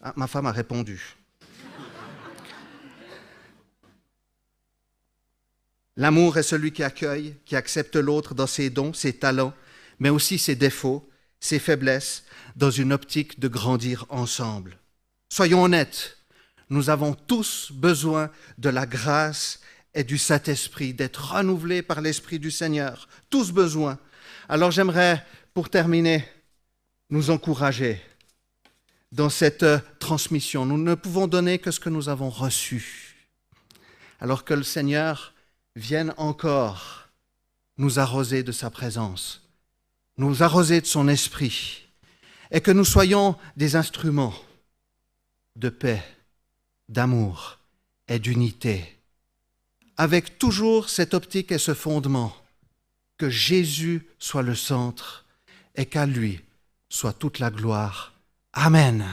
Ah, 0.01 0.13
Ma 0.17 0.27
femme 0.27 0.47
a 0.47 0.53
répondu. 0.53 1.17
L'amour 5.97 6.37
est 6.37 6.43
celui 6.43 6.73
qui 6.73 6.83
accueille, 6.83 7.37
qui 7.47 7.57
accepte 7.57 7.97
l'autre 7.97 8.35
dans 8.35 8.47
ses 8.47 8.69
dons, 8.69 8.93
ses 8.93 9.15
talents, 9.15 9.55
mais 9.99 10.11
aussi 10.11 10.39
ses 10.39 10.55
défauts, 10.55 11.09
ses 11.41 11.59
faiblesses, 11.59 12.25
dans 12.55 12.71
une 12.71 12.93
optique 12.93 13.41
de 13.41 13.49
grandir 13.49 14.05
ensemble. 14.11 14.79
Soyons 15.31 15.63
honnêtes, 15.63 16.19
nous 16.69 16.91
avons 16.91 17.15
tous 17.15 17.73
besoin 17.73 18.31
de 18.59 18.69
la 18.69 18.87
grâce 18.87 19.61
et 19.95 20.05
du 20.05 20.19
Saint-Esprit, 20.19 20.93
d'être 20.93 21.33
renouvelés 21.33 21.83
par 21.83 22.03
l'Esprit 22.03 22.39
du 22.39 22.51
Seigneur. 22.51 23.09
Tous 23.31 23.51
besoin. 23.51 23.99
Alors 24.49 24.71
j'aimerais, 24.71 25.25
pour 25.55 25.71
terminer, 25.71 26.25
nous 27.11 27.31
encourager 27.31 28.01
dans 29.13 29.29
cette 29.31 29.63
euh, 29.63 29.79
transmission. 29.99 30.67
Nous 30.67 30.79
ne 30.79 30.95
pouvons 30.95 31.27
donner 31.27 31.59
que 31.59 31.71
ce 31.71 31.81
que 31.81 31.89
nous 31.89 32.09
avons 32.09 32.31
reçu. 32.31 33.17
Alors 34.21 34.45
que 34.45 34.55
le 34.55 34.63
Seigneur 34.63 35.35
vienne 35.75 36.15
encore 36.17 37.09
nous 37.79 37.99
arroser 37.99 38.43
de 38.43 38.53
sa 38.53 38.71
présence, 38.71 39.43
nous 40.17 40.43
arroser 40.43 40.81
de 40.81 40.87
son 40.87 41.09
esprit, 41.09 41.89
et 42.51 42.61
que 42.61 42.71
nous 42.71 42.85
soyons 42.85 43.37
des 43.57 43.77
instruments 43.77 44.35
de 45.57 45.69
paix, 45.69 46.03
d'amour 46.89 47.59
et 48.09 48.19
d'unité 48.19 48.97
avec 49.97 50.39
toujours 50.39 50.89
cette 50.89 51.15
optique 51.15 51.53
et 51.53 51.59
ce 51.59 51.75
fondement, 51.75 52.35
que 53.19 53.31
Jésus 53.31 54.07
soit 54.19 54.43
le 54.43 54.55
centre 54.55 55.27
et 55.75 55.87
qu'à 55.87 56.07
lui 56.07 56.41
soit 56.89 57.13
toute 57.13 57.39
la 57.39 57.51
gloire. 57.51 58.15
Amen. 58.53 59.05